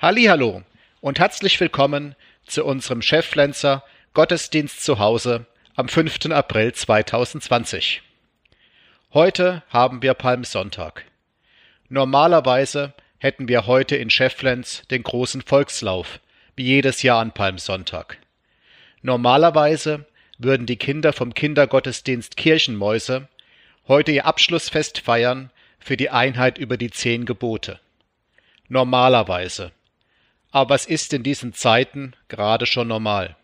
Hallo 0.00 0.62
und 1.00 1.18
herzlich 1.18 1.58
willkommen 1.58 2.14
zu 2.46 2.64
unserem 2.64 3.02
Chefflenzer 3.02 3.82
Gottesdienst 4.14 4.84
zu 4.84 5.00
Hause 5.00 5.46
am 5.74 5.88
5. 5.88 6.26
April 6.26 6.72
2020. 6.72 8.02
Heute 9.12 9.64
haben 9.70 10.00
wir 10.00 10.14
Palmsonntag. 10.14 11.04
Normalerweise 11.88 12.94
hätten 13.18 13.48
wir 13.48 13.66
heute 13.66 13.96
in 13.96 14.08
Schefflenz 14.08 14.86
den 14.88 15.02
großen 15.02 15.42
Volkslauf, 15.42 16.20
wie 16.54 16.62
jedes 16.62 17.02
Jahr 17.02 17.18
an 17.18 17.32
Palmsonntag. 17.32 18.18
Normalerweise 19.02 20.06
würden 20.38 20.66
die 20.66 20.76
Kinder 20.76 21.12
vom 21.12 21.34
Kindergottesdienst 21.34 22.36
Kirchenmäuse 22.36 23.26
heute 23.88 24.12
ihr 24.12 24.26
Abschlussfest 24.26 25.00
feiern 25.00 25.50
für 25.80 25.96
die 25.96 26.10
Einheit 26.10 26.56
über 26.56 26.76
die 26.76 26.92
zehn 26.92 27.26
Gebote. 27.26 27.80
Normalerweise 28.68 29.72
aber 30.50 30.74
es 30.74 30.86
ist 30.86 31.12
in 31.12 31.22
diesen 31.22 31.52
Zeiten 31.52 32.14
gerade 32.28 32.66
schon 32.66 32.88
normal. 32.88 33.36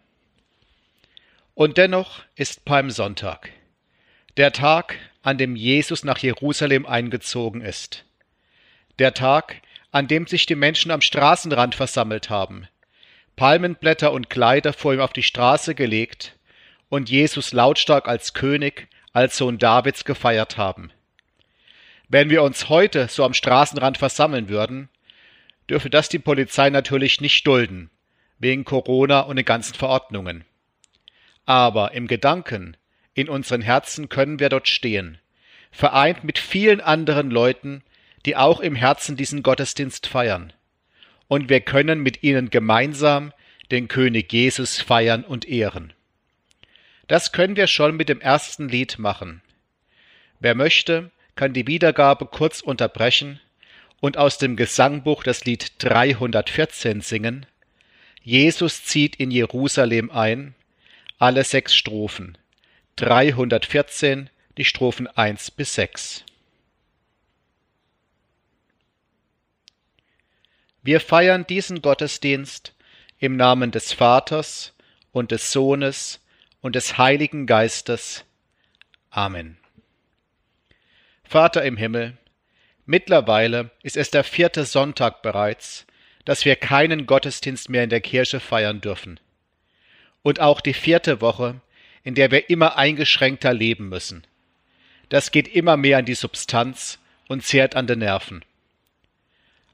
Und 1.54 1.78
dennoch 1.78 2.22
ist 2.34 2.64
Palmsonntag, 2.64 3.50
der 4.36 4.52
Tag, 4.52 4.96
an 5.22 5.38
dem 5.38 5.54
Jesus 5.56 6.04
nach 6.04 6.18
Jerusalem 6.18 6.86
eingezogen 6.86 7.60
ist, 7.60 8.04
der 8.98 9.14
Tag, 9.14 9.62
an 9.92 10.08
dem 10.08 10.26
sich 10.26 10.46
die 10.46 10.56
Menschen 10.56 10.90
am 10.90 11.00
Straßenrand 11.00 11.74
versammelt 11.74 12.30
haben, 12.30 12.66
Palmenblätter 13.36 14.12
und 14.12 14.30
Kleider 14.30 14.72
vor 14.72 14.94
ihm 14.94 15.00
auf 15.00 15.12
die 15.12 15.22
Straße 15.22 15.74
gelegt 15.74 16.36
und 16.88 17.10
Jesus 17.10 17.52
lautstark 17.52 18.08
als 18.08 18.34
König, 18.34 18.88
als 19.12 19.36
Sohn 19.36 19.58
Davids 19.58 20.04
gefeiert 20.04 20.56
haben. 20.56 20.90
Wenn 22.08 22.30
wir 22.30 22.42
uns 22.42 22.68
heute 22.68 23.08
so 23.08 23.24
am 23.24 23.34
Straßenrand 23.34 23.98
versammeln 23.98 24.48
würden, 24.48 24.88
dürfe 25.68 25.90
das 25.90 26.08
die 26.08 26.18
Polizei 26.18 26.70
natürlich 26.70 27.20
nicht 27.20 27.46
dulden, 27.46 27.90
wegen 28.38 28.64
Corona 28.64 29.20
und 29.20 29.36
den 29.36 29.44
ganzen 29.44 29.74
Verordnungen. 29.74 30.44
Aber 31.46 31.92
im 31.92 32.06
Gedanken, 32.06 32.76
in 33.14 33.28
unseren 33.28 33.62
Herzen 33.62 34.08
können 34.08 34.40
wir 34.40 34.48
dort 34.48 34.68
stehen, 34.68 35.18
vereint 35.70 36.24
mit 36.24 36.38
vielen 36.38 36.80
anderen 36.80 37.30
Leuten, 37.30 37.82
die 38.26 38.36
auch 38.36 38.60
im 38.60 38.74
Herzen 38.74 39.16
diesen 39.16 39.42
Gottesdienst 39.42 40.06
feiern. 40.06 40.52
Und 41.28 41.48
wir 41.48 41.60
können 41.60 42.00
mit 42.00 42.22
ihnen 42.22 42.50
gemeinsam 42.50 43.32
den 43.70 43.88
König 43.88 44.32
Jesus 44.32 44.80
feiern 44.80 45.24
und 45.24 45.48
ehren. 45.48 45.92
Das 47.06 47.32
können 47.32 47.56
wir 47.56 47.66
schon 47.66 47.96
mit 47.96 48.08
dem 48.08 48.20
ersten 48.20 48.68
Lied 48.68 48.98
machen. 48.98 49.42
Wer 50.40 50.54
möchte, 50.54 51.10
kann 51.34 51.52
die 51.52 51.66
Wiedergabe 51.66 52.26
kurz 52.26 52.60
unterbrechen 52.60 53.40
und 54.04 54.18
aus 54.18 54.36
dem 54.36 54.54
Gesangbuch 54.54 55.22
das 55.22 55.46
Lied 55.46 55.72
314 55.78 57.00
singen. 57.00 57.46
Jesus 58.22 58.84
zieht 58.84 59.16
in 59.16 59.30
Jerusalem 59.30 60.10
ein, 60.10 60.54
alle 61.18 61.42
sechs 61.42 61.74
Strophen. 61.74 62.36
314, 62.96 64.28
die 64.58 64.66
Strophen 64.66 65.06
1 65.06 65.52
bis 65.52 65.72
6. 65.76 66.22
Wir 70.82 71.00
feiern 71.00 71.46
diesen 71.46 71.80
Gottesdienst 71.80 72.74
im 73.18 73.36
Namen 73.36 73.70
des 73.70 73.94
Vaters 73.94 74.74
und 75.12 75.30
des 75.30 75.50
Sohnes 75.50 76.20
und 76.60 76.74
des 76.74 76.98
Heiligen 76.98 77.46
Geistes. 77.46 78.26
Amen. 79.08 79.56
Vater 81.22 81.64
im 81.64 81.78
Himmel, 81.78 82.18
Mittlerweile 82.86 83.70
ist 83.82 83.96
es 83.96 84.10
der 84.10 84.24
vierte 84.24 84.64
Sonntag 84.64 85.22
bereits, 85.22 85.86
dass 86.24 86.44
wir 86.44 86.56
keinen 86.56 87.06
Gottesdienst 87.06 87.68
mehr 87.68 87.84
in 87.84 87.90
der 87.90 88.00
Kirche 88.00 88.40
feiern 88.40 88.80
dürfen. 88.80 89.20
Und 90.22 90.40
auch 90.40 90.60
die 90.60 90.74
vierte 90.74 91.20
Woche, 91.20 91.60
in 92.02 92.14
der 92.14 92.30
wir 92.30 92.50
immer 92.50 92.76
eingeschränkter 92.76 93.52
leben 93.54 93.88
müssen. 93.88 94.26
Das 95.08 95.30
geht 95.30 95.48
immer 95.48 95.76
mehr 95.76 95.98
an 95.98 96.04
die 96.04 96.14
Substanz 96.14 96.98
und 97.28 97.44
zehrt 97.44 97.76
an 97.76 97.86
den 97.86 98.00
Nerven. 98.00 98.44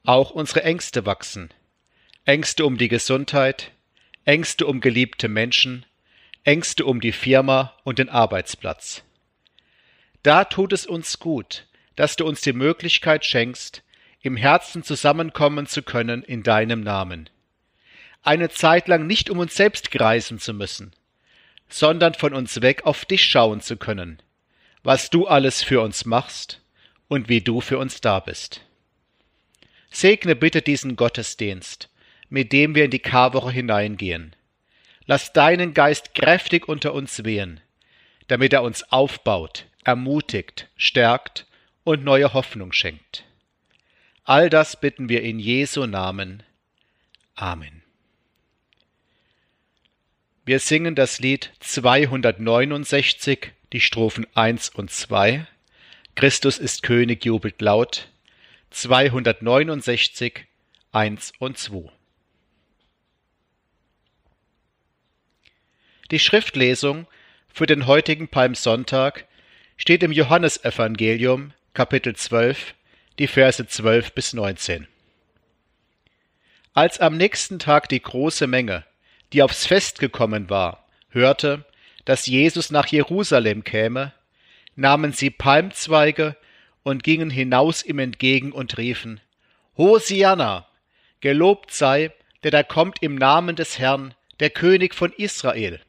Auch 0.03 0.31
unsere 0.31 0.63
Ängste 0.63 1.05
wachsen. 1.05 1.51
Ängste 2.25 2.65
um 2.65 2.77
die 2.77 2.87
Gesundheit, 2.87 3.71
Ängste 4.25 4.67
um 4.67 4.79
geliebte 4.79 5.27
Menschen, 5.27 5.85
Ängste 6.43 6.85
um 6.85 7.01
die 7.01 7.11
Firma 7.11 7.73
und 7.83 7.99
den 7.99 8.09
Arbeitsplatz. 8.09 9.03
Da 10.23 10.45
tut 10.45 10.73
es 10.73 10.85
uns 10.85 11.19
gut, 11.19 11.65
dass 11.95 12.15
du 12.15 12.25
uns 12.25 12.41
die 12.41 12.53
Möglichkeit 12.53 13.25
schenkst, 13.25 13.83
im 14.21 14.37
Herzen 14.37 14.83
zusammenkommen 14.83 15.67
zu 15.67 15.81
können 15.81 16.23
in 16.23 16.43
deinem 16.43 16.81
Namen. 16.81 17.29
Eine 18.23 18.49
Zeit 18.49 18.87
lang 18.87 19.07
nicht 19.07 19.29
um 19.29 19.39
uns 19.39 19.55
selbst 19.55 19.91
kreisen 19.91 20.39
zu 20.39 20.53
müssen, 20.53 20.91
sondern 21.69 22.13
von 22.13 22.33
uns 22.33 22.61
weg 22.61 22.85
auf 22.85 23.05
dich 23.05 23.23
schauen 23.23 23.61
zu 23.61 23.77
können, 23.77 24.21
was 24.83 25.09
du 25.09 25.27
alles 25.27 25.63
für 25.63 25.81
uns 25.81 26.05
machst 26.05 26.61
und 27.07 27.29
wie 27.29 27.41
du 27.41 27.61
für 27.61 27.77
uns 27.77 28.01
da 28.01 28.19
bist. 28.19 28.61
Segne 29.89 30.35
bitte 30.35 30.61
diesen 30.61 30.95
Gottesdienst, 30.95 31.89
mit 32.29 32.53
dem 32.53 32.75
wir 32.75 32.85
in 32.85 32.91
die 32.91 32.99
Karwoche 32.99 33.51
hineingehen. 33.51 34.35
Lass 35.05 35.33
deinen 35.33 35.73
Geist 35.73 36.13
kräftig 36.13 36.69
unter 36.69 36.93
uns 36.93 37.25
wehen, 37.25 37.59
damit 38.27 38.53
er 38.53 38.63
uns 38.63 38.83
aufbaut, 38.91 39.65
ermutigt, 39.83 40.69
stärkt 40.77 41.47
und 41.83 42.03
neue 42.03 42.33
Hoffnung 42.33 42.73
schenkt. 42.73 43.25
All 44.23 44.49
das 44.49 44.79
bitten 44.79 45.09
wir 45.09 45.23
in 45.23 45.39
Jesu 45.39 45.85
Namen. 45.85 46.43
Amen. 47.35 47.81
Wir 50.45 50.59
singen 50.59 50.95
das 50.95 51.19
Lied 51.19 51.51
269, 51.59 53.51
die 53.73 53.81
Strophen 53.81 54.25
1 54.35 54.69
und 54.69 54.91
2. 54.91 55.47
Christus 56.15 56.57
ist 56.57 56.83
König, 56.83 57.25
jubelt 57.25 57.61
laut. 57.61 58.09
269, 58.71 60.45
1 60.91 61.33
und 61.39 61.57
2. 61.57 61.91
Die 66.11 66.19
Schriftlesung 66.19 67.07
für 67.47 67.65
den 67.65 67.85
heutigen 67.85 68.27
Palmsonntag 68.27 69.27
steht 69.77 70.03
im 70.03 70.11
Johannesevangelium 70.11 71.53
Kapitel 71.73 72.13
12, 72.13 72.73
die 73.17 73.27
Verse 73.27 73.65
12 73.65 74.11
bis 74.11 74.33
19. 74.33 74.89
Als 76.73 76.99
am 76.99 77.15
nächsten 77.15 77.59
Tag 77.59 77.87
die 77.87 78.01
große 78.01 78.45
Menge, 78.45 78.83
die 79.31 79.41
aufs 79.41 79.65
Fest 79.67 79.99
gekommen 79.99 80.49
war, 80.49 80.85
hörte, 81.11 81.63
dass 82.03 82.25
Jesus 82.25 82.71
nach 82.71 82.87
Jerusalem 82.87 83.63
käme, 83.63 84.11
nahmen 84.75 85.13
sie 85.13 85.29
Palmzweige 85.29 86.35
und 86.83 87.05
gingen 87.05 87.29
hinaus 87.29 87.85
ihm 87.85 87.99
entgegen 87.99 88.51
und 88.51 88.77
riefen, 88.77 89.21
Hosianna, 89.77 90.67
gelobt 91.21 91.71
sei, 91.71 92.11
der 92.43 92.51
da 92.51 92.63
kommt 92.63 93.01
im 93.01 93.15
Namen 93.15 93.55
des 93.55 93.79
Herrn, 93.79 94.13
der 94.41 94.49
König 94.49 94.93
von 94.93 95.13
Israel. 95.13 95.79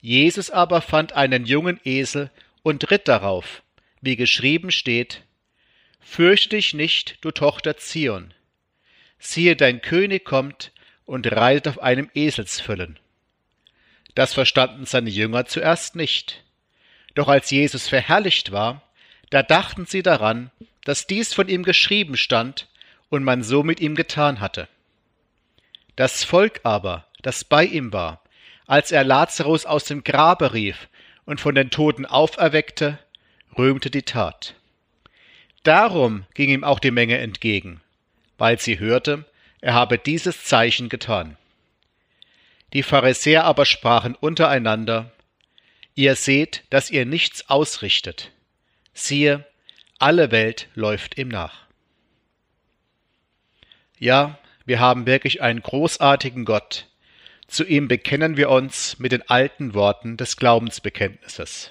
Jesus 0.00 0.50
aber 0.50 0.80
fand 0.80 1.12
einen 1.12 1.44
jungen 1.44 1.78
Esel 1.84 2.30
und 2.62 2.90
ritt 2.90 3.06
darauf, 3.06 3.62
wie 4.00 4.16
geschrieben 4.16 4.70
steht, 4.70 5.22
Fürchte 6.00 6.56
dich 6.56 6.72
nicht, 6.72 7.18
du 7.22 7.32
Tochter 7.32 7.76
Zion. 7.76 8.32
Siehe, 9.18 9.56
dein 9.56 9.82
König 9.82 10.24
kommt 10.24 10.72
und 11.04 11.30
reitet 11.30 11.68
auf 11.68 11.82
einem 11.82 12.10
Eselsfüllen. 12.14 12.98
Das 14.14 14.32
verstanden 14.32 14.86
seine 14.86 15.10
Jünger 15.10 15.46
zuerst 15.46 15.96
nicht. 15.96 16.44
Doch 17.14 17.28
als 17.28 17.50
Jesus 17.50 17.88
verherrlicht 17.88 18.52
war, 18.52 18.82
da 19.30 19.42
dachten 19.42 19.84
sie 19.84 20.02
daran, 20.02 20.50
dass 20.84 21.06
dies 21.06 21.34
von 21.34 21.48
ihm 21.48 21.64
geschrieben 21.64 22.16
stand 22.16 22.68
und 23.08 23.24
man 23.24 23.42
so 23.42 23.62
mit 23.62 23.80
ihm 23.80 23.94
getan 23.94 24.40
hatte. 24.40 24.68
Das 25.96 26.24
Volk 26.24 26.60
aber, 26.62 27.06
das 27.22 27.44
bei 27.44 27.64
ihm 27.64 27.92
war, 27.92 28.22
als 28.66 28.92
er 28.92 29.04
Lazarus 29.04 29.66
aus 29.66 29.84
dem 29.84 30.04
Grabe 30.04 30.54
rief 30.54 30.88
und 31.24 31.40
von 31.40 31.54
den 31.54 31.70
Toten 31.70 32.06
auferweckte, 32.06 32.98
rühmte 33.58 33.90
die 33.90 34.02
Tat. 34.02 34.54
Darum 35.62 36.24
ging 36.34 36.50
ihm 36.50 36.64
auch 36.64 36.78
die 36.78 36.90
Menge 36.90 37.18
entgegen, 37.18 37.80
weil 38.38 38.58
sie 38.58 38.78
hörte, 38.78 39.24
er 39.60 39.74
habe 39.74 39.98
dieses 39.98 40.44
Zeichen 40.44 40.88
getan. 40.88 41.36
Die 42.72 42.82
Pharisäer 42.82 43.44
aber 43.44 43.64
sprachen 43.64 44.14
untereinander, 44.14 45.10
Ihr 45.98 46.14
seht, 46.14 46.62
dass 46.68 46.90
ihr 46.90 47.06
nichts 47.06 47.48
ausrichtet. 47.48 48.30
Siehe, 48.92 49.46
alle 49.98 50.30
Welt 50.30 50.68
läuft 50.74 51.16
ihm 51.16 51.28
nach. 51.28 51.64
Ja, 53.98 54.38
wir 54.66 54.78
haben 54.78 55.06
wirklich 55.06 55.40
einen 55.40 55.62
großartigen 55.62 56.44
Gott. 56.44 56.86
Zu 57.48 57.64
ihm 57.64 57.88
bekennen 57.88 58.36
wir 58.36 58.50
uns 58.50 58.98
mit 58.98 59.12
den 59.12 59.22
alten 59.22 59.72
Worten 59.72 60.18
des 60.18 60.36
Glaubensbekenntnisses. 60.36 61.70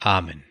Amen. 0.00 0.44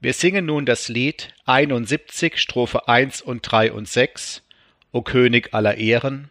Wir 0.00 0.12
singen 0.12 0.46
nun 0.46 0.66
das 0.66 0.88
Lied 0.88 1.32
71, 1.46 2.38
Strophe 2.38 2.88
1 2.88 3.22
und 3.22 3.40
3 3.40 3.72
und 3.72 3.88
6, 3.88 4.42
O 4.92 5.02
König 5.02 5.54
aller 5.54 5.78
Ehren, 5.78 6.30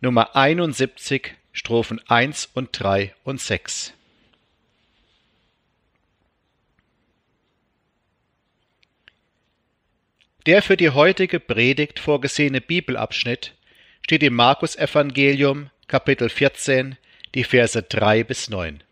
Nummer 0.00 0.34
71, 0.36 1.34
Strophen 1.52 2.00
1 2.08 2.46
und 2.54 2.70
3 2.72 3.14
und 3.24 3.40
6. 3.40 3.92
Der 10.46 10.62
für 10.62 10.76
die 10.76 10.90
heutige 10.90 11.40
Predigt 11.40 11.98
vorgesehene 11.98 12.60
Bibelabschnitt 12.60 13.54
steht 14.02 14.22
im 14.22 14.34
Markus-Evangelium, 14.34 15.70
Kapitel 15.88 16.28
14, 16.28 16.96
die 17.34 17.42
Verse 17.42 17.82
3 17.82 18.22
bis 18.22 18.48
9. 18.48 18.85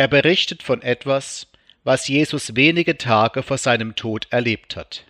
Er 0.00 0.08
berichtet 0.08 0.62
von 0.62 0.80
etwas, 0.80 1.46
was 1.84 2.08
Jesus 2.08 2.56
wenige 2.56 2.96
Tage 2.96 3.42
vor 3.42 3.58
seinem 3.58 3.96
Tod 3.96 4.28
erlebt 4.30 4.74
hat. 4.74 5.04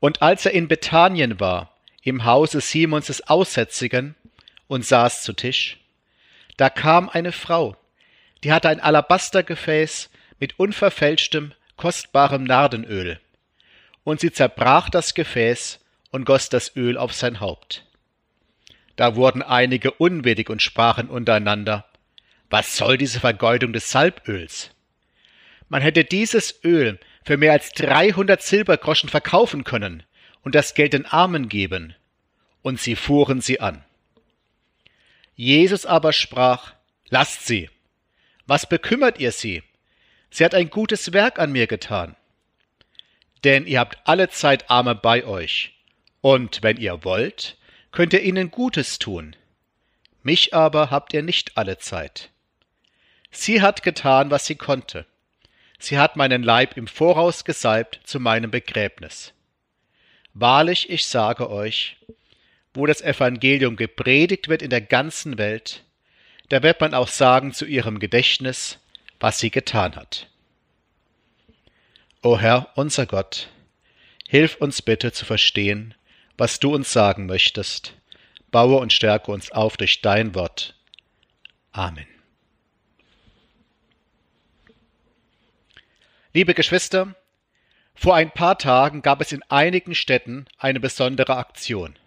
Und 0.00 0.20
als 0.20 0.46
er 0.46 0.52
in 0.52 0.66
Bethanien 0.66 1.38
war, 1.38 1.76
im 2.02 2.24
Hause 2.24 2.60
Simons 2.60 3.06
des 3.06 3.28
Aussätzigen, 3.28 4.16
und 4.66 4.84
saß 4.84 5.22
zu 5.22 5.32
Tisch, 5.32 5.78
da 6.56 6.70
kam 6.70 7.08
eine 7.08 7.30
Frau, 7.30 7.76
die 8.42 8.50
hatte 8.50 8.68
ein 8.68 8.80
Alabastergefäß 8.80 10.10
mit 10.40 10.58
unverfälschtem, 10.58 11.52
kostbarem 11.76 12.42
Nardenöl 12.42 13.20
und 14.02 14.18
sie 14.18 14.32
zerbrach 14.32 14.90
das 14.90 15.14
Gefäß 15.14 15.78
und 16.10 16.24
goss 16.24 16.48
das 16.48 16.74
Öl 16.74 16.98
auf 16.98 17.12
sein 17.12 17.38
Haupt. 17.38 17.86
Da 18.96 19.14
wurden 19.14 19.42
einige 19.42 19.92
unwillig 19.92 20.50
und 20.50 20.62
sprachen 20.62 21.08
untereinander, 21.08 21.86
was 22.52 22.76
soll 22.76 22.96
diese 22.96 23.18
Vergeudung 23.18 23.72
des 23.72 23.90
Salböls? 23.90 24.70
Man 25.68 25.82
hätte 25.82 26.04
dieses 26.04 26.62
Öl 26.64 27.00
für 27.24 27.36
mehr 27.36 27.52
als 27.52 27.72
dreihundert 27.72 28.42
Silbergroschen 28.42 29.08
verkaufen 29.08 29.64
können 29.64 30.04
und 30.42 30.54
das 30.54 30.74
Geld 30.74 30.92
den 30.92 31.06
Armen 31.06 31.48
geben. 31.48 31.94
Und 32.62 32.78
sie 32.80 32.94
fuhren 32.94 33.40
sie 33.40 33.58
an. 33.58 33.84
Jesus 35.34 35.86
aber 35.86 36.12
sprach, 36.12 36.74
Lasst 37.08 37.46
sie. 37.46 37.68
Was 38.46 38.68
bekümmert 38.68 39.18
ihr 39.18 39.32
sie? 39.32 39.62
Sie 40.30 40.44
hat 40.44 40.54
ein 40.54 40.70
gutes 40.70 41.12
Werk 41.12 41.38
an 41.38 41.52
mir 41.52 41.66
getan 41.66 42.14
denn 43.44 43.66
ihr 43.66 43.80
habt 43.80 43.98
alle 44.04 44.28
Zeit 44.28 44.70
Arme 44.70 44.94
bei 44.94 45.24
euch. 45.24 45.72
Und 46.20 46.62
wenn 46.62 46.76
ihr 46.76 47.04
wollt, 47.04 47.56
könnt 47.90 48.12
ihr 48.12 48.22
ihnen 48.22 48.50
Gutes 48.50 48.98
tun. 48.98 49.34
Mich 50.22 50.54
aber 50.54 50.90
habt 50.90 51.12
ihr 51.14 51.22
nicht 51.22 51.56
alle 51.56 51.78
Zeit. 51.78 52.30
Sie 53.32 53.62
hat 53.62 53.82
getan, 53.82 54.30
was 54.30 54.46
sie 54.46 54.54
konnte. 54.54 55.06
Sie 55.78 55.98
hat 55.98 56.16
meinen 56.16 56.42
Leib 56.42 56.76
im 56.76 56.86
Voraus 56.86 57.44
gesalbt 57.44 58.00
zu 58.04 58.20
meinem 58.20 58.50
Begräbnis. 58.50 59.32
Wahrlich, 60.34 60.90
ich 60.90 61.06
sage 61.06 61.50
euch, 61.50 61.96
wo 62.74 62.86
das 62.86 63.00
Evangelium 63.00 63.76
gepredigt 63.76 64.48
wird 64.48 64.62
in 64.62 64.70
der 64.70 64.80
ganzen 64.80 65.38
Welt, 65.38 65.82
da 66.50 66.62
wird 66.62 66.80
man 66.80 66.94
auch 66.94 67.08
sagen 67.08 67.52
zu 67.52 67.64
ihrem 67.64 67.98
Gedächtnis, 67.98 68.78
was 69.18 69.40
sie 69.40 69.50
getan 69.50 69.96
hat. 69.96 70.28
O 72.22 72.38
Herr, 72.38 72.68
unser 72.76 73.06
Gott, 73.06 73.48
hilf 74.28 74.56
uns 74.56 74.82
bitte 74.82 75.12
zu 75.12 75.24
verstehen, 75.24 75.94
was 76.36 76.60
du 76.60 76.74
uns 76.74 76.92
sagen 76.92 77.26
möchtest. 77.26 77.94
Baue 78.50 78.78
und 78.78 78.92
stärke 78.92 79.32
uns 79.32 79.50
auf 79.50 79.76
durch 79.76 80.02
dein 80.02 80.34
Wort. 80.34 80.74
Amen. 81.72 82.11
Liebe 86.34 86.54
Geschwister, 86.54 87.14
vor 87.94 88.14
ein 88.14 88.30
paar 88.30 88.56
Tagen 88.56 89.02
gab 89.02 89.20
es 89.20 89.32
in 89.32 89.42
einigen 89.50 89.94
Städten 89.94 90.46
eine 90.56 90.80
besondere 90.80 91.36
Aktion. 91.36 91.98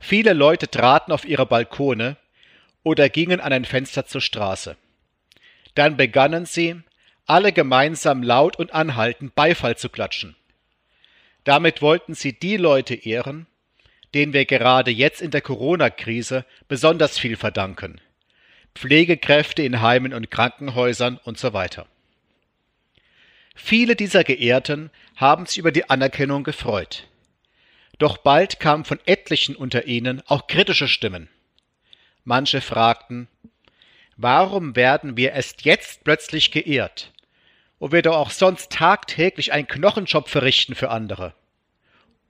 Viele 0.00 0.32
Leute 0.32 0.68
traten 0.68 1.12
auf 1.12 1.26
ihre 1.26 1.44
Balkone 1.44 2.16
oder 2.82 3.10
gingen 3.10 3.40
an 3.40 3.52
ein 3.52 3.66
Fenster 3.66 4.06
zur 4.06 4.22
Straße. 4.22 4.76
Dann 5.74 5.98
begannen 5.98 6.46
sie, 6.46 6.80
alle 7.26 7.52
gemeinsam 7.52 8.22
laut 8.22 8.56
und 8.56 8.72
anhaltend 8.72 9.34
Beifall 9.34 9.76
zu 9.76 9.90
klatschen. 9.90 10.34
Damit 11.44 11.82
wollten 11.82 12.14
sie 12.14 12.32
die 12.32 12.56
Leute 12.56 12.94
ehren, 12.94 13.46
denen 14.14 14.32
wir 14.32 14.46
gerade 14.46 14.90
jetzt 14.90 15.20
in 15.20 15.30
der 15.30 15.42
Corona-Krise 15.42 16.46
besonders 16.68 17.18
viel 17.18 17.36
verdanken. 17.36 18.00
Pflegekräfte 18.74 19.62
in 19.62 19.82
Heimen 19.82 20.14
und 20.14 20.30
Krankenhäusern 20.30 21.20
und 21.22 21.36
so 21.36 21.52
weiter. 21.52 21.86
Viele 23.54 23.96
dieser 23.96 24.24
Geehrten 24.24 24.90
haben 25.16 25.46
sich 25.46 25.58
über 25.58 25.72
die 25.72 25.88
Anerkennung 25.90 26.44
gefreut. 26.44 27.08
Doch 27.98 28.16
bald 28.16 28.60
kamen 28.60 28.84
von 28.84 28.98
etlichen 29.06 29.54
unter 29.56 29.86
ihnen 29.86 30.22
auch 30.26 30.46
kritische 30.46 30.88
Stimmen. 30.88 31.28
Manche 32.24 32.60
fragten, 32.60 33.28
warum 34.16 34.76
werden 34.76 35.16
wir 35.16 35.32
erst 35.32 35.64
jetzt 35.64 36.04
plötzlich 36.04 36.50
geehrt? 36.50 37.12
wo 37.82 37.90
wir 37.90 38.02
doch 38.02 38.14
auch 38.14 38.30
sonst 38.30 38.70
tagtäglich 38.70 39.52
einen 39.52 39.66
Knochenjob 39.66 40.28
verrichten 40.28 40.76
für 40.76 40.90
andere. 40.90 41.34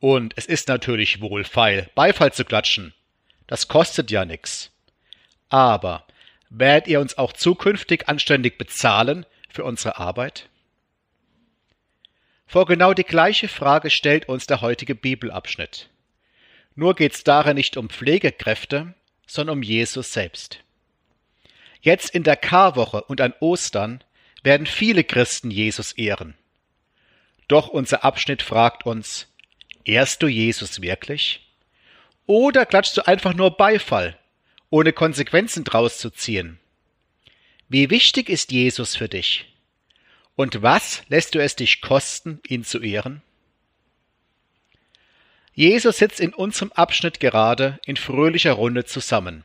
Und 0.01 0.33
es 0.37 0.47
ist 0.47 0.67
natürlich 0.69 1.21
wohlfeil, 1.21 1.91
Beifall 1.95 2.33
zu 2.33 2.47
klatschen. 2.47 2.95
Das 3.49 3.69
kostet 3.69 4.11
ja 4.11 4.25
nix. 4.25 4.71
Aber 5.51 6.07
werdet 6.49 6.89
ihr 6.89 7.01
uns 7.01 7.19
auch 7.19 7.35
zukünftig 7.35 8.09
anständig 8.09 8.57
bezahlen 8.57 9.27
für 9.51 9.65
unsere 9.65 9.99
Arbeit? 9.99 10.49
Vor 12.53 12.67
genau 12.67 12.93
die 12.93 13.03
gleiche 13.03 13.49
Frage 13.49 13.89
stellt 13.89 14.29
uns 14.29 14.47
der 14.47 14.61
heutige 14.61 14.95
Bibelabschnitt. 14.95 15.89
Nur 16.75 16.95
geht's 16.95 17.25
darin 17.25 17.55
nicht 17.55 17.79
um 17.79 17.89
Pflegekräfte, 17.89 18.93
sondern 19.27 19.57
um 19.57 19.63
Jesus 19.63 20.13
selbst. 20.13 20.61
Jetzt 21.81 22.11
in 22.11 22.25
der 22.25 22.37
Karwoche 22.37 23.05
und 23.05 23.23
an 23.23 23.33
Ostern 23.41 24.05
werden 24.43 24.67
viele 24.67 25.03
Christen 25.03 25.51
Jesus 25.51 25.93
ehren. 25.93 26.35
Doch 27.49 27.69
unser 27.69 28.05
Abschnitt 28.05 28.43
fragt 28.43 28.85
uns, 28.85 29.29
ehrst 29.87 30.23
du 30.23 30.27
Jesus 30.27 30.83
wirklich? 30.83 31.41
Oder 32.27 32.67
klatschst 32.67 32.99
du 32.99 33.07
einfach 33.07 33.33
nur 33.33 33.57
Beifall, 33.57 34.19
ohne 34.69 34.93
Konsequenzen 34.93 35.65
draus 35.65 35.97
zu 35.97 36.11
ziehen? 36.11 36.61
Wie 37.71 37.89
wichtig 37.89 38.29
ist 38.29 38.53
Jesus 38.53 38.95
für 38.95 39.09
dich? 39.09 39.52
Und 40.37 40.63
was 40.63 41.03
lässt 41.09 41.35
du 41.35 41.43
es 41.43 41.57
dich 41.57 41.81
kosten, 41.81 42.41
ihn 42.47 42.65
zu 42.65 42.81
ehren? 42.81 43.23
Jesus 45.55 45.99
sitzt 45.99 46.21
in 46.21 46.33
unserem 46.33 46.73
Abschnitt 46.73 47.21
gerade 47.21 47.79
in 47.85 47.97
fröhlicher 47.97 48.53
Runde 48.53 48.85
zusammen. 48.85 49.45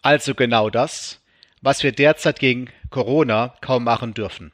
Also 0.00 0.34
genau 0.34 0.70
das, 0.70 1.20
was 1.60 1.82
wir 1.82 1.92
derzeit 1.92 2.38
gegen 2.38 2.70
Corona 2.90 3.54
kaum 3.60 3.84
machen 3.84 4.14
dürfen. 4.14 4.52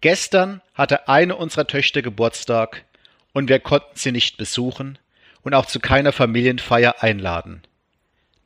Gestern 0.00 0.62
hatte 0.74 1.08
eine 1.08 1.36
unserer 1.36 1.66
Töchter 1.66 2.00
Geburtstag 2.00 2.84
und 3.32 3.48
wir 3.48 3.60
konnten 3.60 3.96
sie 3.96 4.12
nicht 4.12 4.38
besuchen 4.38 4.98
und 5.42 5.54
auch 5.54 5.66
zu 5.66 5.80
keiner 5.80 6.12
Familienfeier 6.12 7.02
einladen. 7.02 7.62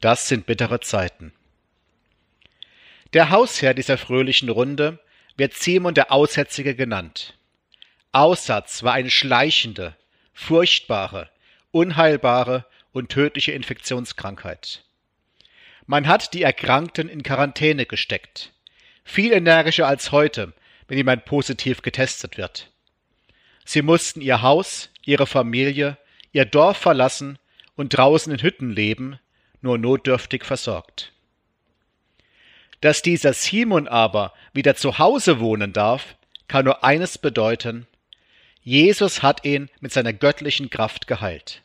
Das 0.00 0.28
sind 0.28 0.46
bittere 0.46 0.80
Zeiten. 0.80 1.32
Der 3.12 3.30
Hausherr 3.30 3.74
dieser 3.74 3.98
fröhlichen 3.98 4.48
Runde 4.48 4.98
wird 5.36 5.54
Simon 5.54 5.94
der 5.94 6.12
Aussätzige 6.12 6.74
genannt. 6.74 7.34
Aussatz 8.12 8.82
war 8.82 8.92
eine 8.92 9.10
schleichende, 9.10 9.96
furchtbare, 10.32 11.30
unheilbare 11.72 12.66
und 12.92 13.10
tödliche 13.10 13.52
Infektionskrankheit. 13.52 14.84
Man 15.86 16.06
hat 16.06 16.32
die 16.32 16.42
Erkrankten 16.42 17.08
in 17.08 17.22
Quarantäne 17.22 17.86
gesteckt, 17.86 18.52
viel 19.04 19.32
energischer 19.32 19.86
als 19.86 20.12
heute, 20.12 20.52
wenn 20.86 20.96
jemand 20.96 21.24
positiv 21.24 21.82
getestet 21.82 22.38
wird. 22.38 22.70
Sie 23.64 23.82
mussten 23.82 24.20
ihr 24.20 24.42
Haus, 24.42 24.90
ihre 25.04 25.26
Familie, 25.26 25.96
ihr 26.32 26.44
Dorf 26.44 26.76
verlassen 26.76 27.38
und 27.76 27.96
draußen 27.96 28.32
in 28.32 28.42
Hütten 28.42 28.70
leben, 28.70 29.18
nur 29.60 29.78
notdürftig 29.78 30.44
versorgt. 30.44 31.13
Dass 32.84 33.00
dieser 33.00 33.32
Simon 33.32 33.88
aber 33.88 34.34
wieder 34.52 34.74
zu 34.74 34.98
Hause 34.98 35.40
wohnen 35.40 35.72
darf, 35.72 36.16
kann 36.48 36.66
nur 36.66 36.84
eines 36.84 37.16
bedeuten, 37.16 37.86
Jesus 38.62 39.22
hat 39.22 39.46
ihn 39.46 39.70
mit 39.80 39.90
seiner 39.90 40.12
göttlichen 40.12 40.68
Kraft 40.68 41.06
geheilt. 41.06 41.62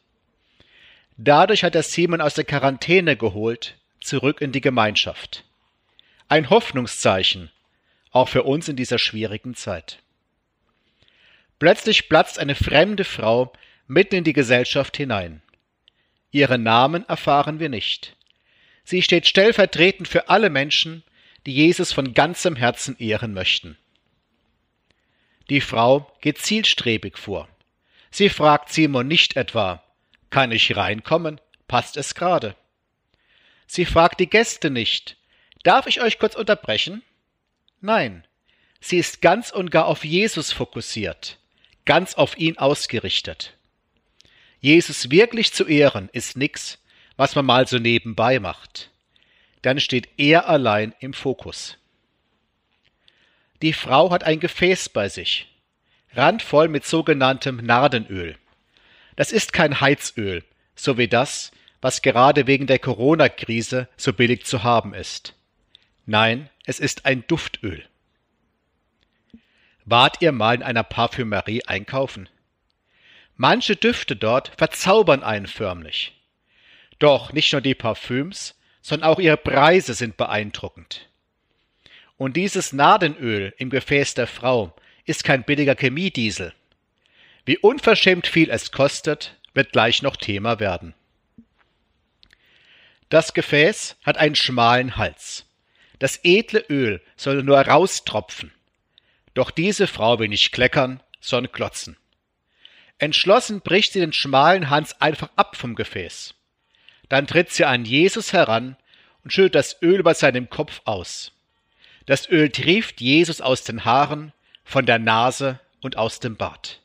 Dadurch 1.18 1.66
hat 1.66 1.76
er 1.76 1.84
Simon 1.84 2.22
aus 2.22 2.36
der 2.36 2.46
Quarantäne 2.46 3.18
geholt, 3.18 3.76
zurück 4.00 4.40
in 4.40 4.54
die 4.54 4.62
Gemeinschaft. 4.62 5.44
Ein 6.30 6.50
Hoffnungszeichen, 6.50 7.52
auch 8.12 8.30
für 8.30 8.44
uns 8.44 8.70
in 8.70 8.78
dieser 8.78 8.98
schwierigen 8.98 9.56
Zeit. 9.56 10.00
Plötzlich 11.60 12.08
platzt 12.08 12.40
eine 12.40 12.56
fremde 12.56 13.04
Frau 13.04 13.52
mitten 13.88 14.16
in 14.16 14.24
die 14.24 14.32
Gesellschaft 14.32 14.96
hinein. 14.96 15.42
Ihren 16.32 16.64
Namen 16.64 17.04
erfahren 17.10 17.60
wir 17.60 17.68
nicht. 17.68 18.16
Sie 18.86 19.02
steht 19.02 19.28
stellvertretend 19.28 20.08
für 20.08 20.30
alle 20.30 20.50
Menschen, 20.50 21.04
die 21.46 21.54
Jesus 21.54 21.94
von 21.94 22.14
ganzem 22.14 22.56
Herzen 22.56 22.98
ehren 22.98 23.34
möchten. 23.34 23.78
Die 25.50 25.62
Frau 25.62 26.12
geht 26.22 26.38
zielstrebig 26.38 27.18
vor. 27.18 27.48
Sie 28.12 28.30
fragt 28.30 28.72
Simon 28.72 29.08
nicht 29.08 29.36
etwa, 29.36 29.84
kann 30.30 30.52
ich 30.52 30.76
reinkommen? 30.76 31.42
Passt 31.68 31.98
es 31.98 32.16
gerade? 32.16 32.56
Sie 33.68 33.86
fragt 33.86 34.20
die 34.20 34.30
Gäste 34.30 34.70
nicht. 34.70 35.18
Darf 35.64 35.88
ich 35.88 36.02
euch 36.02 36.20
kurz 36.20 36.36
unterbrechen? 36.36 37.04
Nein, 37.82 38.26
sie 38.80 38.98
ist 38.98 39.22
ganz 39.22 39.52
und 39.52 39.72
gar 39.72 39.86
auf 39.86 40.06
Jesus 40.06 40.52
fokussiert, 40.52 41.38
ganz 41.86 42.16
auf 42.16 42.38
ihn 42.38 42.58
ausgerichtet. 42.58 43.58
Jesus 44.60 45.10
wirklich 45.10 45.54
zu 45.54 45.66
ehren 45.66 46.10
ist 46.12 46.36
nix, 46.36 46.80
was 47.16 47.36
man 47.36 47.46
mal 47.46 47.68
so 47.68 47.78
nebenbei 47.78 48.40
macht. 48.40 48.92
Dann 49.62 49.80
steht 49.80 50.10
er 50.18 50.48
allein 50.48 50.94
im 51.00 51.14
Fokus. 51.14 51.78
Die 53.62 53.74
Frau 53.74 54.12
hat 54.12 54.24
ein 54.24 54.40
Gefäß 54.40 54.90
bei 54.90 55.10
sich, 55.10 55.48
randvoll 56.14 56.70
mit 56.70 56.86
sogenanntem 56.86 57.58
Nardenöl. 57.58 58.38
Das 59.18 59.34
ist 59.34 59.52
kein 59.52 59.82
Heizöl, 59.82 60.44
so 60.76 60.98
wie 60.98 61.10
das, 61.10 61.52
was 61.82 62.02
gerade 62.02 62.48
wegen 62.48 62.68
der 62.68 62.80
Corona-Krise 62.80 63.90
so 63.98 64.14
billig 64.14 64.46
zu 64.46 64.64
haben 64.64 64.94
ist. 64.94 65.36
Nein, 66.06 66.50
es 66.66 66.80
ist 66.80 67.06
ein 67.06 67.26
Duftöl. 67.28 67.86
Wart 69.86 70.22
ihr 70.22 70.32
mal 70.32 70.56
in 70.56 70.64
einer 70.64 70.84
Parfümerie 70.84 71.66
einkaufen? 71.66 72.30
Manche 73.36 73.76
Düfte 73.76 74.16
dort 74.16 74.52
verzaubern 74.58 75.24
einen 75.24 75.48
förmlich. 75.48 76.14
Doch 77.00 77.34
nicht 77.34 77.52
nur 77.54 77.62
die 77.62 77.76
Parfüms, 77.76 78.59
sondern 78.82 79.10
auch 79.10 79.20
ihre 79.20 79.38
Preise 79.38 79.94
sind 79.94 80.18
beeindruckend. 80.18 81.10
Und 82.18 82.36
dieses 82.36 82.74
Nadenöl 82.74 83.54
im 83.58 83.70
Gefäß 83.70 84.14
der 84.14 84.28
Frau 84.28 84.76
ist 85.06 85.24
kein 85.24 85.44
billiger 85.44 85.76
Chemiediesel. 85.76 86.54
Wie 87.46 87.58
unverschämt 87.58 88.28
viel 88.28 88.50
es 88.50 88.72
kostet, 88.72 89.38
wird 89.54 89.72
gleich 89.72 90.02
noch 90.02 90.18
Thema 90.18 90.60
werden. 90.60 90.94
Das 93.10 93.34
Gefäß 93.34 93.98
hat 94.04 94.18
einen 94.18 94.36
schmalen 94.36 94.98
Hals. 94.98 95.46
Das 95.98 96.20
edle 96.24 96.64
Öl 96.70 97.02
soll 97.16 97.44
nur 97.44 97.60
raustropfen. 97.60 98.52
Doch 99.34 99.52
diese 99.52 99.88
Frau 99.88 100.20
will 100.20 100.28
nicht 100.28 100.52
kleckern, 100.52 101.02
sondern 101.20 101.52
klotzen. 101.52 101.98
Entschlossen 102.98 103.62
bricht 103.62 103.94
sie 103.94 104.00
den 104.00 104.14
schmalen 104.14 104.70
Hals 104.70 105.00
einfach 105.02 105.30
ab 105.36 105.56
vom 105.56 105.76
Gefäß. 105.76 106.36
Dann 107.10 107.28
tritt 107.28 107.52
sie 107.52 107.66
an 107.66 107.86
Jesus 107.86 108.34
heran 108.34 108.78
und 109.24 109.34
schüttet 109.34 109.56
das 109.56 109.82
Öl 109.82 110.00
über 110.00 110.14
seinem 110.14 110.50
Kopf 110.50 110.82
aus. 110.86 111.32
Das 112.06 112.30
Öl 112.30 112.50
trieft 112.50 113.02
Jesus 113.02 113.42
aus 113.42 113.64
den 113.64 113.86
Haaren, 113.86 114.32
von 114.64 114.86
der 114.86 115.00
Nase 115.00 115.60
und 115.82 115.98
aus 115.98 116.20
dem 116.20 116.36
Bart 116.36 116.80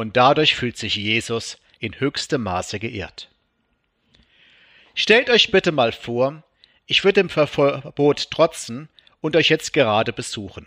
und 0.00 0.16
dadurch 0.16 0.54
fühlt 0.54 0.76
sich 0.76 0.96
Jesus 0.96 1.58
in 1.78 2.00
höchstem 2.00 2.42
Maße 2.42 2.78
geehrt. 2.78 3.28
Stellt 4.94 5.30
euch 5.30 5.50
bitte 5.50 5.72
mal 5.72 5.92
vor, 5.92 6.42
ich 6.86 7.04
würde 7.04 7.20
dem 7.20 7.28
Verbot 7.28 8.30
trotzen 8.30 8.88
und 9.20 9.36
euch 9.36 9.50
jetzt 9.50 9.72
gerade 9.72 10.12
besuchen. 10.12 10.66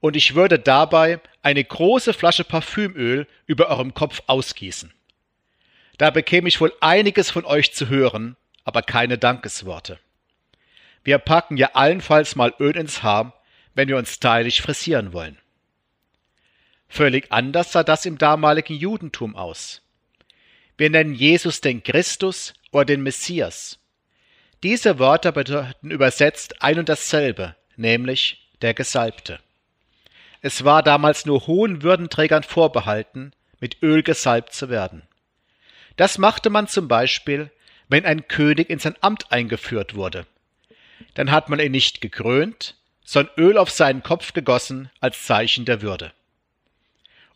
Und 0.00 0.16
ich 0.16 0.34
würde 0.34 0.58
dabei 0.58 1.20
eine 1.42 1.64
große 1.64 2.12
Flasche 2.12 2.44
Parfümöl 2.44 3.26
über 3.46 3.68
eurem 3.68 3.94
Kopf 3.94 4.22
ausgießen. 4.26 4.92
Da 5.98 6.10
bekäme 6.10 6.48
ich 6.48 6.60
wohl 6.60 6.72
einiges 6.80 7.30
von 7.30 7.44
euch 7.44 7.72
zu 7.72 7.88
hören, 7.88 8.36
aber 8.64 8.82
keine 8.82 9.18
Dankesworte. 9.18 9.98
Wir 11.04 11.18
packen 11.18 11.56
ja 11.56 11.70
allenfalls 11.74 12.36
mal 12.36 12.52
Öl 12.58 12.76
ins 12.76 13.02
Haar, 13.02 13.32
wenn 13.74 13.88
wir 13.88 13.96
uns 13.96 14.14
stylisch 14.14 14.60
frisieren 14.60 15.12
wollen. 15.12 15.38
Völlig 16.88 17.32
anders 17.32 17.72
sah 17.72 17.82
das 17.82 18.06
im 18.06 18.18
damaligen 18.18 18.74
Judentum 18.74 19.36
aus. 19.36 19.82
Wir 20.76 20.90
nennen 20.90 21.14
Jesus 21.14 21.60
den 21.60 21.82
Christus 21.82 22.54
oder 22.70 22.84
den 22.84 23.02
Messias. 23.02 23.78
Diese 24.62 24.98
Wörter 24.98 25.32
bedeuten 25.32 25.90
übersetzt 25.90 26.62
ein 26.62 26.78
und 26.78 26.88
dasselbe, 26.88 27.56
nämlich 27.76 28.50
der 28.62 28.74
Gesalbte. 28.74 29.38
Es 30.40 30.64
war 30.64 30.82
damals 30.82 31.26
nur 31.26 31.46
hohen 31.46 31.82
Würdenträgern 31.82 32.42
vorbehalten, 32.42 33.32
mit 33.60 33.82
Öl 33.82 34.02
gesalbt 34.02 34.52
zu 34.52 34.68
werden. 34.68 35.02
Das 35.96 36.18
machte 36.18 36.50
man 36.50 36.68
zum 36.68 36.88
Beispiel, 36.88 37.50
wenn 37.88 38.04
ein 38.04 38.28
König 38.28 38.70
in 38.70 38.78
sein 38.78 38.96
Amt 39.00 39.32
eingeführt 39.32 39.94
wurde. 39.94 40.26
Dann 41.14 41.30
hat 41.30 41.48
man 41.48 41.60
ihn 41.60 41.72
nicht 41.72 42.00
gekrönt, 42.00 42.74
sondern 43.04 43.34
Öl 43.38 43.58
auf 43.58 43.70
seinen 43.70 44.02
Kopf 44.02 44.32
gegossen 44.32 44.90
als 45.00 45.24
Zeichen 45.24 45.64
der 45.64 45.80
Würde. 45.80 46.12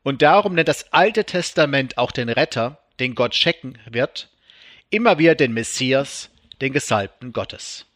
Und 0.02 0.22
darum 0.22 0.54
nennt 0.54 0.68
das 0.68 0.92
Alte 0.92 1.24
Testament 1.24 1.98
auch 1.98 2.10
den 2.10 2.28
Retter, 2.28 2.78
den 2.98 3.14
Gott 3.14 3.32
checken 3.32 3.78
wird, 3.86 4.28
immer 4.90 5.18
wieder 5.18 5.34
den 5.34 5.52
Messias, 5.52 6.30
den 6.60 6.72
Gesalbten 6.72 7.32
Gottes. 7.32 7.86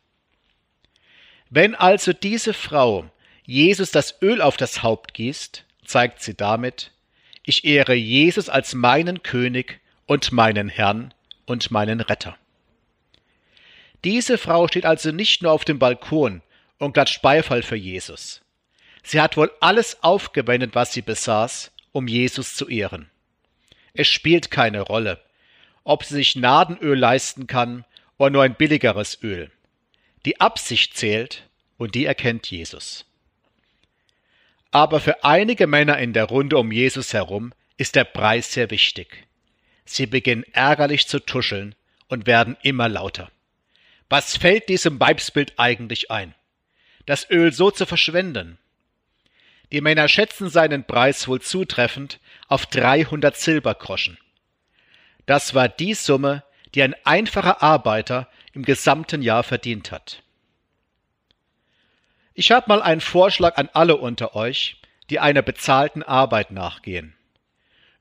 Wenn 1.51 1.75
also 1.75 2.13
diese 2.13 2.55
Frau 2.55 3.11
Jesus 3.45 3.91
das 3.91 4.23
Öl 4.23 4.41
auf 4.41 4.57
das 4.57 4.83
Haupt 4.83 5.15
gießt, 5.15 5.65
zeigt 5.85 6.23
sie 6.23 6.35
damit, 6.35 6.93
ich 7.43 7.65
ehre 7.65 7.95
Jesus 7.95 8.49
als 8.49 8.75
meinen 8.75 9.23
König 9.23 9.81
und 10.07 10.33
meinen 10.33 10.69
Herrn 10.69 11.15
und 11.47 11.71
meinen 11.71 12.01
Retter. 12.01 12.37
Diese 14.05 14.37
Frau 14.37 14.69
steht 14.69 14.85
also 14.85 15.13
nicht 15.13 15.43
nur 15.43 15.53
auf 15.53 15.65
dem 15.65 15.79
Balkon 15.79 16.43
und 16.79 16.93
klatscht 16.93 17.23
Beifall 17.23 17.63
für 17.63 17.77
Jesus. 17.77 18.43
Sie 19.03 19.21
hat 19.21 19.37
wohl 19.37 19.51
alles 19.61 20.03
aufgewendet, 20.03 20.75
was 20.75 20.93
sie 20.93 21.03
besaß, 21.03 21.73
um 21.93 22.09
Jesus 22.09 22.55
zu 22.55 22.69
ehren. 22.69 23.11
Es 23.93 24.09
spielt 24.09 24.51
keine 24.51 24.81
Rolle, 24.81 25.21
ob 25.85 26.05
sie 26.05 26.15
sich 26.15 26.37
Nadenöl 26.37 26.99
leisten 26.99 27.47
kann 27.47 27.85
oder 28.19 28.31
nur 28.31 28.43
ein 28.43 28.57
billigeres 28.57 29.23
Öl. 29.23 29.51
Die 30.25 30.41
Absicht 30.41 30.97
zählt 30.97 31.49
und 31.77 31.95
die 31.95 32.07
erkennt 32.07 32.51
Jesus. 32.51 33.05
Aber 34.71 35.01
für 35.01 35.23
einige 35.23 35.67
Männer 35.67 35.99
in 35.99 36.13
der 36.13 36.25
Runde 36.25 36.59
um 36.59 36.73
Jesus 36.73 37.13
herum 37.13 37.53
ist 37.77 37.95
der 37.95 38.05
Preis 38.05 38.53
sehr 38.53 38.71
wichtig. 38.71 39.27
Sie 39.85 40.07
beginnen 40.07 40.45
ärgerlich 40.53 41.07
zu 41.07 41.21
tuscheln 41.21 41.75
und 42.09 42.27
werden 42.27 42.57
immer 42.63 42.89
lauter. 42.89 43.31
Was 44.09 44.37
fällt 44.37 44.69
diesem 44.69 45.01
Weibsbild 45.01 45.55
eigentlich 45.59 46.11
ein? 46.11 46.35
Das 47.07 47.29
Öl 47.31 47.53
so 47.53 47.71
zu 47.71 47.87
verschwenden? 47.87 48.59
Die 49.73 49.81
Männer 49.81 50.09
schätzen 50.09 50.49
seinen 50.49 50.85
Preis 50.85 51.27
wohl 51.27 51.41
zutreffend 51.41 52.21
auf 52.49 52.67
300 52.67 53.37
Silbergroschen. 53.37 54.19
Das 55.27 55.55
war 55.55 55.69
die 55.69 55.95
Summe, 55.95 56.45
die 56.75 56.83
ein 56.83 56.95
einfacher 57.05 57.63
Arbeiter 57.63 58.29
im 58.53 58.65
gesamten 58.65 59.23
Jahr 59.23 59.43
verdient 59.43 59.91
hat. 59.91 60.23
Ich 62.35 62.51
habe 62.51 62.67
mal 62.69 62.83
einen 62.83 63.01
Vorschlag 63.01 63.57
an 63.57 63.69
alle 63.73 63.97
unter 63.97 64.35
euch, 64.35 64.81
die 65.11 65.21
einer 65.21 65.43
bezahlten 65.43 66.03
Arbeit 66.03 66.51
nachgehen. 66.51 67.15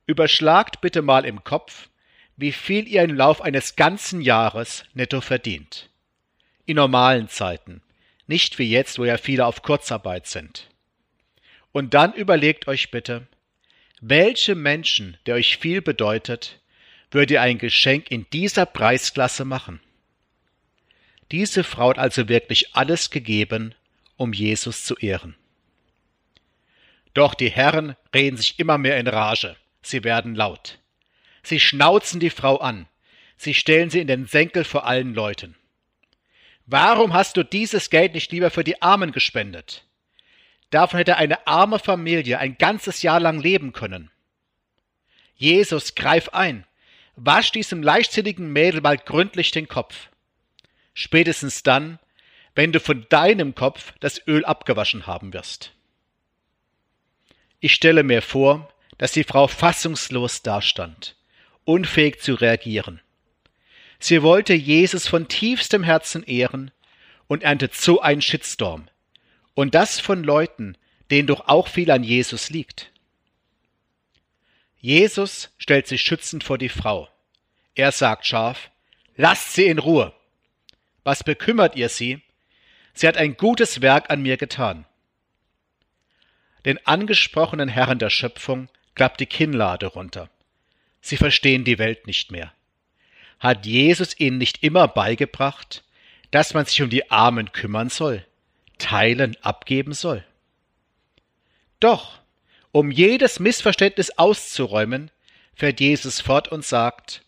Überschlagt 0.06 0.82
bitte 0.82 1.02
mal 1.02 1.26
im 1.26 1.44
Kopf, 1.44 1.90
wie 2.36 2.52
viel 2.52 2.88
ihr 2.88 3.04
im 3.04 3.16
Lauf 3.16 3.42
eines 3.42 3.76
ganzen 3.76 4.22
Jahres 4.22 4.84
netto 4.94 5.22
verdient. 5.22 5.90
In 6.66 6.76
normalen 6.76 7.30
Zeiten, 7.30 7.82
nicht 8.28 8.60
wie 8.60 8.70
jetzt, 8.70 9.00
wo 9.00 9.06
ja 9.06 9.18
viele 9.18 9.46
auf 9.46 9.62
Kurzarbeit 9.62 10.28
sind. 10.28 10.70
Und 11.72 11.94
dann 11.94 12.14
überlegt 12.14 12.68
euch 12.68 12.92
bitte, 12.92 13.28
welchem 14.02 14.62
Menschen, 14.62 15.18
der 15.26 15.36
euch 15.36 15.58
viel 15.58 15.82
bedeutet, 15.82 16.60
würdet 17.12 17.32
ihr 17.32 17.42
ein 17.42 17.58
Geschenk 17.58 18.12
in 18.12 18.26
dieser 18.32 18.66
Preisklasse 18.66 19.46
machen? 19.46 19.80
Diese 21.32 21.64
Frau 21.64 21.90
hat 21.90 22.00
also 22.00 22.28
wirklich 22.28 22.76
alles 22.76 23.10
gegeben, 23.10 23.74
um 24.18 24.34
Jesus 24.34 24.84
zu 24.84 24.96
ehren. 24.98 25.36
Doch 27.14 27.34
die 27.34 27.50
Herren 27.50 27.96
reden 28.14 28.38
sich 28.38 28.60
immer 28.60 28.78
mehr 28.78 29.00
in 29.00 29.08
Rage. 29.08 29.56
Sie 29.84 30.04
werden 30.04 30.34
laut. 30.34 30.80
Sie 31.44 31.60
schnauzen 31.60 32.20
die 32.20 32.30
Frau 32.30 32.58
an. 32.58 32.88
Sie 33.38 33.54
stellen 33.54 33.90
sie 33.90 34.00
in 34.00 34.08
den 34.08 34.25
Senkel 34.25 34.63
vor 34.63 34.88
allen 34.88 35.13
Leuten. 35.13 35.56
Warum 36.66 37.13
hast 37.13 37.36
du 37.36 37.44
dieses 37.44 37.90
Geld 37.90 38.13
nicht 38.13 38.32
lieber 38.32 38.50
für 38.50 38.63
die 38.63 38.82
Armen 38.82 39.12
gespendet? 39.12 39.84
Davon 40.70 40.98
hätte 40.98 41.18
eine 41.18 41.46
arme 41.46 41.78
Familie 41.78 42.40
ein 42.40 42.58
ganzes 42.58 43.02
Jahr 43.02 43.20
lang 43.20 43.40
leben 43.40 43.74
können. 43.74 44.10
Jesus, 45.36 45.94
greif 45.94 46.30
ein. 46.30 46.66
Wasch 47.16 47.52
diesem 47.52 47.84
leichtsinnigen 47.84 48.52
Mädel 48.52 48.82
mal 48.82 48.98
gründlich 48.98 49.52
den 49.52 49.68
Kopf. 49.68 50.10
Spätestens 50.94 51.63
dann, 51.63 52.00
wenn 52.56 52.72
du 52.72 52.80
von 52.80 53.06
deinem 53.10 53.56
Kopf 53.56 53.94
das 54.00 54.25
Öl 54.28 54.46
abgewaschen 54.46 55.06
haben 55.06 55.34
wirst. 55.34 55.74
Ich 57.60 57.74
stelle 57.74 58.04
mir 58.04 58.22
vor, 58.22 58.73
dass 58.98 59.12
die 59.12 59.24
Frau 59.24 59.48
fassungslos 59.48 60.42
dastand, 60.42 61.16
unfähig 61.66 62.22
zu 62.22 62.34
reagieren. 62.36 63.02
Sie 64.00 64.22
wollte 64.22 64.54
Jesus 64.54 65.08
von 65.08 65.28
tiefstem 65.28 65.84
Herzen 65.84 66.24
ehren 66.24 66.72
und 67.28 67.44
erntet 67.44 67.74
so 67.74 68.02
einen 68.02 68.22
Shitstorm. 68.22 68.90
Und 69.54 69.76
das 69.76 70.00
von 70.00 70.24
Leuten, 70.24 70.78
denen 71.10 71.28
doch 71.28 71.48
auch 71.48 71.68
viel 71.68 71.90
an 71.92 72.04
Jesus 72.04 72.50
liegt. 72.50 72.92
Jesus 74.80 75.52
stellt 75.58 75.88
sich 75.88 76.02
schützend 76.02 76.44
vor 76.44 76.58
die 76.58 76.70
Frau. 76.70 77.08
Er 77.76 77.92
sagt 77.92 78.26
scharf, 78.26 78.72
lasst 79.16 79.54
sie 79.54 79.68
in 79.68 79.80
Ruhe. 79.80 80.14
Was 81.04 81.24
bekümmert 81.24 81.76
ihr 81.76 81.90
sie? 81.90 82.22
Sie 82.94 83.08
hat 83.08 83.18
ein 83.18 83.38
gutes 83.38 83.82
Werk 83.82 84.10
an 84.10 84.22
mir 84.22 84.38
getan. 84.38 84.86
Den 86.66 86.86
angesprochenen 86.86 87.70
Herren 87.70 88.00
der 88.00 88.10
Schöpfung 88.10 88.70
klappt 88.96 89.20
die 89.20 89.26
Kinnlade 89.26 89.88
runter. 89.88 90.30
Sie 91.02 91.18
verstehen 91.18 91.64
die 91.64 91.80
Welt 91.80 92.08
nicht 92.08 92.32
mehr. 92.32 92.54
Hat 93.40 93.66
Jesus 93.66 94.20
ihnen 94.20 94.38
nicht 94.38 94.64
immer 94.64 94.88
beigebracht, 94.88 95.84
dass 96.32 96.54
man 96.54 96.66
sich 96.66 96.82
um 96.82 96.90
die 96.90 97.12
Armen 97.12 97.52
kümmern 97.52 97.90
soll, 97.90 98.26
teilen, 98.78 99.36
abgeben 99.42 99.94
soll? 99.94 100.24
Doch, 101.80 102.20
um 102.72 102.90
jedes 102.90 103.40
Missverständnis 103.40 104.12
auszuräumen, 104.18 105.12
fährt 105.56 105.80
Jesus 105.80 106.22
fort 106.22 106.48
und 106.48 106.66
sagt, 106.66 107.24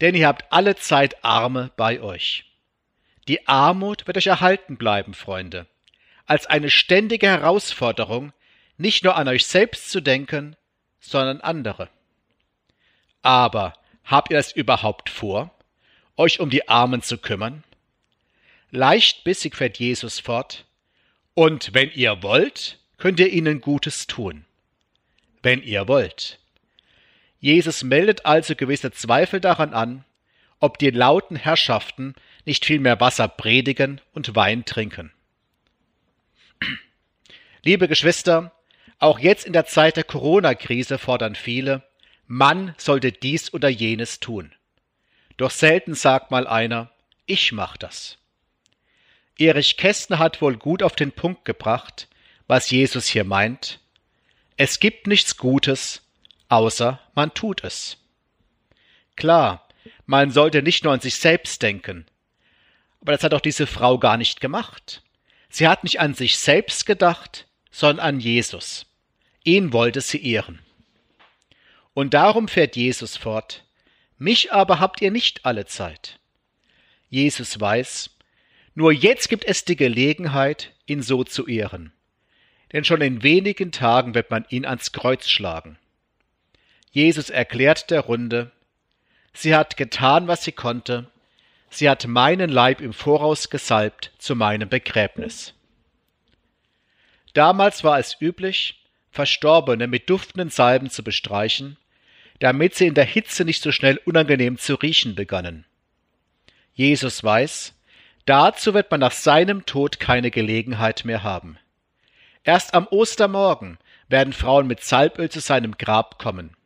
denn 0.00 0.14
ihr 0.14 0.26
habt 0.26 0.52
alle 0.52 0.76
Zeit 0.76 1.24
Arme 1.24 1.72
bei 1.76 2.00
euch. 2.00 2.44
Die 3.28 3.46
Armut 3.46 4.06
wird 4.06 4.16
euch 4.16 4.26
erhalten 4.28 4.76
bleiben, 4.76 5.14
Freunde, 5.14 5.66
als 6.26 6.46
eine 6.46 6.70
ständige 6.70 7.26
Herausforderung, 7.26 8.32
nicht 8.76 9.04
nur 9.04 9.16
an 9.16 9.28
euch 9.28 9.46
selbst 9.46 9.90
zu 9.90 10.00
denken, 10.00 10.56
sondern 11.02 11.42
andere. 11.42 11.90
Aber 13.20 13.74
habt 14.04 14.32
ihr 14.32 14.38
es 14.38 14.52
überhaupt 14.52 15.10
vor, 15.10 15.54
euch 16.16 16.40
um 16.40 16.48
die 16.48 16.68
Armen 16.68 17.02
zu 17.02 17.18
kümmern? 17.18 17.64
Leichtbissig 18.70 19.54
fährt 19.54 19.78
Jesus 19.78 20.18
fort, 20.18 20.64
und 21.34 21.74
wenn 21.74 21.90
ihr 21.90 22.22
wollt, 22.22 22.78
könnt 22.98 23.20
ihr 23.20 23.30
ihnen 23.30 23.60
Gutes 23.60 24.06
tun. 24.06 24.44
Wenn 25.42 25.62
ihr 25.62 25.88
wollt. 25.88 26.38
Jesus 27.40 27.82
meldet 27.82 28.24
also 28.24 28.54
gewisse 28.54 28.92
Zweifel 28.92 29.40
daran 29.40 29.74
an, 29.74 30.04
ob 30.60 30.78
die 30.78 30.90
lauten 30.90 31.36
Herrschaften 31.36 32.14
nicht 32.44 32.64
viel 32.64 32.78
mehr 32.78 33.00
Wasser 33.00 33.26
predigen 33.26 34.00
und 34.12 34.36
Wein 34.36 34.64
trinken. 34.64 35.12
Liebe 37.62 37.88
Geschwister, 37.88 38.52
auch 39.02 39.18
jetzt 39.18 39.44
in 39.44 39.52
der 39.52 39.66
Zeit 39.66 39.96
der 39.96 40.04
Corona-Krise 40.04 40.96
fordern 40.96 41.34
viele, 41.34 41.82
man 42.28 42.74
sollte 42.78 43.10
dies 43.10 43.52
oder 43.52 43.68
jenes 43.68 44.20
tun. 44.20 44.52
Doch 45.36 45.50
selten 45.50 45.94
sagt 45.94 46.30
mal 46.30 46.46
einer, 46.46 46.92
ich 47.26 47.50
mach 47.50 47.76
das. 47.76 48.18
Erich 49.36 49.76
Kästner 49.76 50.20
hat 50.20 50.40
wohl 50.40 50.56
gut 50.56 50.84
auf 50.84 50.94
den 50.94 51.10
Punkt 51.10 51.44
gebracht, 51.44 52.06
was 52.46 52.70
Jesus 52.70 53.08
hier 53.08 53.24
meint. 53.24 53.80
Es 54.56 54.78
gibt 54.78 55.08
nichts 55.08 55.36
Gutes, 55.36 56.02
außer 56.48 57.00
man 57.14 57.34
tut 57.34 57.64
es. 57.64 57.96
Klar, 59.16 59.66
man 60.06 60.30
sollte 60.30 60.62
nicht 60.62 60.84
nur 60.84 60.92
an 60.92 61.00
sich 61.00 61.16
selbst 61.16 61.60
denken. 61.60 62.06
Aber 63.00 63.12
das 63.12 63.24
hat 63.24 63.34
auch 63.34 63.40
diese 63.40 63.66
Frau 63.66 63.98
gar 63.98 64.16
nicht 64.16 64.40
gemacht. 64.40 65.02
Sie 65.48 65.66
hat 65.66 65.82
nicht 65.82 65.98
an 65.98 66.14
sich 66.14 66.38
selbst 66.38 66.86
gedacht, 66.86 67.48
sondern 67.72 68.06
an 68.06 68.20
Jesus. 68.20 68.86
Ihn 69.44 69.72
wollte 69.72 70.00
sie 70.00 70.24
ehren. 70.24 70.60
Und 71.94 72.14
darum 72.14 72.48
fährt 72.48 72.76
Jesus 72.76 73.16
fort, 73.16 73.64
mich 74.18 74.52
aber 74.52 74.78
habt 74.78 75.02
ihr 75.02 75.10
nicht 75.10 75.44
alle 75.44 75.66
Zeit. 75.66 76.18
Jesus 77.10 77.60
weiß, 77.60 78.10
nur 78.74 78.92
jetzt 78.92 79.28
gibt 79.28 79.44
es 79.44 79.64
die 79.64 79.76
Gelegenheit, 79.76 80.72
ihn 80.86 81.02
so 81.02 81.24
zu 81.24 81.46
ehren. 81.46 81.92
Denn 82.72 82.84
schon 82.84 83.02
in 83.02 83.22
wenigen 83.22 83.72
Tagen 83.72 84.14
wird 84.14 84.30
man 84.30 84.46
ihn 84.48 84.64
ans 84.64 84.92
Kreuz 84.92 85.28
schlagen. 85.28 85.76
Jesus 86.90 87.28
erklärt 87.28 87.90
der 87.90 88.00
Runde, 88.00 88.50
sie 89.34 89.54
hat 89.54 89.76
getan, 89.76 90.28
was 90.28 90.44
sie 90.44 90.52
konnte, 90.52 91.10
sie 91.68 91.90
hat 91.90 92.06
meinen 92.06 92.50
Leib 92.50 92.80
im 92.80 92.92
Voraus 92.92 93.50
gesalbt 93.50 94.12
zu 94.18 94.34
meinem 94.36 94.68
Begräbnis. 94.68 95.54
Damals 97.34 97.82
war 97.82 97.98
es 97.98 98.16
üblich, 98.20 98.81
Verstorbene 99.12 99.86
mit 99.86 100.08
duftenden 100.08 100.48
Salben 100.48 100.90
zu 100.90 101.04
bestreichen, 101.04 101.76
damit 102.40 102.74
sie 102.74 102.86
in 102.86 102.94
der 102.94 103.04
Hitze 103.04 103.44
nicht 103.44 103.62
so 103.62 103.70
schnell 103.70 104.00
unangenehm 104.04 104.58
zu 104.58 104.74
riechen 104.74 105.14
begannen. 105.14 105.64
Jesus 106.74 107.22
weiß, 107.22 107.74
dazu 108.24 108.72
wird 108.72 108.90
man 108.90 109.00
nach 109.00 109.12
seinem 109.12 109.66
Tod 109.66 110.00
keine 110.00 110.30
Gelegenheit 110.30 111.04
mehr 111.04 111.22
haben. 111.22 111.58
Erst 112.42 112.74
am 112.74 112.88
Ostermorgen 112.88 113.78
werden 114.08 114.32
Frauen 114.32 114.66
mit 114.66 114.82
Salböl 114.82 115.30
zu 115.30 115.40
seinem 115.40 115.76
Grab 115.76 116.18
kommen, 116.18 116.56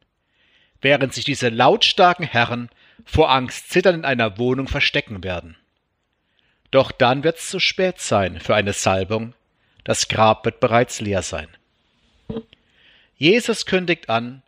während 0.80 1.12
sich 1.12 1.24
diese 1.24 1.48
lautstarken 1.48 2.26
Herren 2.26 2.70
vor 3.04 3.30
Angst 3.30 3.70
zittern 3.70 3.96
in 3.96 4.04
einer 4.04 4.38
Wohnung 4.38 4.68
verstecken 4.68 5.24
werden. 5.24 5.56
Doch 6.70 6.92
dann 6.92 7.24
wird's 7.24 7.50
zu 7.50 7.58
spät 7.58 8.00
sein 8.00 8.40
für 8.40 8.54
eine 8.54 8.72
Salbung, 8.72 9.34
das 9.84 10.08
Grab 10.08 10.44
wird 10.44 10.60
bereits 10.60 11.00
leer 11.00 11.22
sein. 11.22 11.48
Jesus 13.16 13.66
kündigt 13.66 14.08
an, 14.08 14.42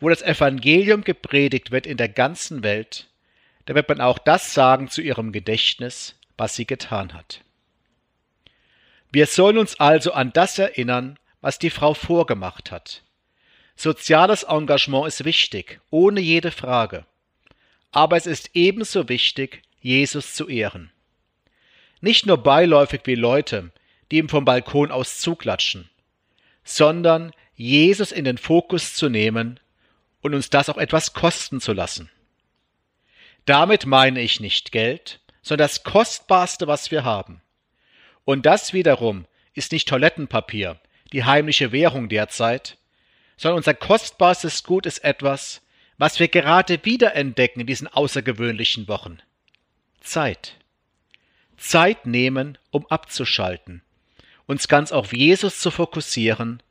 wo 0.00 0.08
das 0.08 0.22
Evangelium 0.22 1.02
gepredigt 1.02 1.70
wird 1.70 1.86
in 1.86 1.96
der 1.96 2.08
ganzen 2.08 2.62
Welt, 2.62 3.08
da 3.66 3.74
wird 3.74 3.88
man 3.88 4.00
auch 4.00 4.18
das 4.18 4.52
sagen 4.52 4.88
zu 4.88 5.00
ihrem 5.00 5.32
Gedächtnis, 5.32 6.18
was 6.36 6.54
sie 6.54 6.66
getan 6.66 7.14
hat. 7.14 7.40
Wir 9.10 9.26
sollen 9.26 9.58
uns 9.58 9.80
also 9.80 10.12
an 10.12 10.32
das 10.32 10.58
erinnern, 10.58 11.18
was 11.40 11.58
die 11.58 11.70
Frau 11.70 11.94
vorgemacht 11.94 12.70
hat. 12.70 13.02
Soziales 13.76 14.42
Engagement 14.42 15.06
ist 15.06 15.24
wichtig, 15.24 15.80
ohne 15.90 16.20
jede 16.20 16.50
Frage. 16.50 17.06
Aber 17.92 18.16
es 18.16 18.26
ist 18.26 18.50
ebenso 18.54 19.08
wichtig, 19.08 19.62
Jesus 19.80 20.34
zu 20.34 20.48
ehren. 20.48 20.90
Nicht 22.00 22.26
nur 22.26 22.42
beiläufig 22.42 23.02
wie 23.04 23.14
Leute, 23.14 23.70
die 24.10 24.18
ihm 24.18 24.28
vom 24.28 24.44
Balkon 24.44 24.90
aus 24.90 25.20
zuklatschen, 25.20 25.88
sondern 26.64 27.32
Jesus 27.56 28.12
in 28.12 28.24
den 28.24 28.38
Fokus 28.38 28.94
zu 28.94 29.08
nehmen 29.08 29.60
und 30.20 30.34
uns 30.34 30.50
das 30.50 30.68
auch 30.68 30.78
etwas 30.78 31.12
kosten 31.12 31.60
zu 31.60 31.72
lassen. 31.72 32.10
Damit 33.44 33.86
meine 33.86 34.20
ich 34.20 34.40
nicht 34.40 34.72
Geld, 34.72 35.20
sondern 35.42 35.66
das 35.66 35.84
Kostbarste, 35.84 36.66
was 36.66 36.90
wir 36.90 37.04
haben. 37.04 37.42
Und 38.24 38.46
das 38.46 38.72
wiederum 38.72 39.26
ist 39.52 39.72
nicht 39.72 39.88
Toilettenpapier, 39.88 40.80
die 41.12 41.24
heimliche 41.24 41.70
Währung 41.70 42.08
derzeit, 42.08 42.78
sondern 43.36 43.58
unser 43.58 43.74
kostbarstes 43.74 44.64
Gut 44.64 44.86
ist 44.86 45.04
etwas, 45.04 45.60
was 45.98 46.18
wir 46.18 46.28
gerade 46.28 46.84
wiederentdecken 46.84 47.60
in 47.60 47.66
diesen 47.66 47.86
außergewöhnlichen 47.86 48.88
Wochen. 48.88 49.18
Zeit. 50.00 50.56
Zeit 51.56 52.06
nehmen, 52.06 52.58
um 52.70 52.86
abzuschalten, 52.86 53.82
uns 54.46 54.68
ganz 54.68 54.90
auf 54.90 55.12
Jesus 55.12 55.60
zu 55.60 55.70
fokussieren 55.70 56.62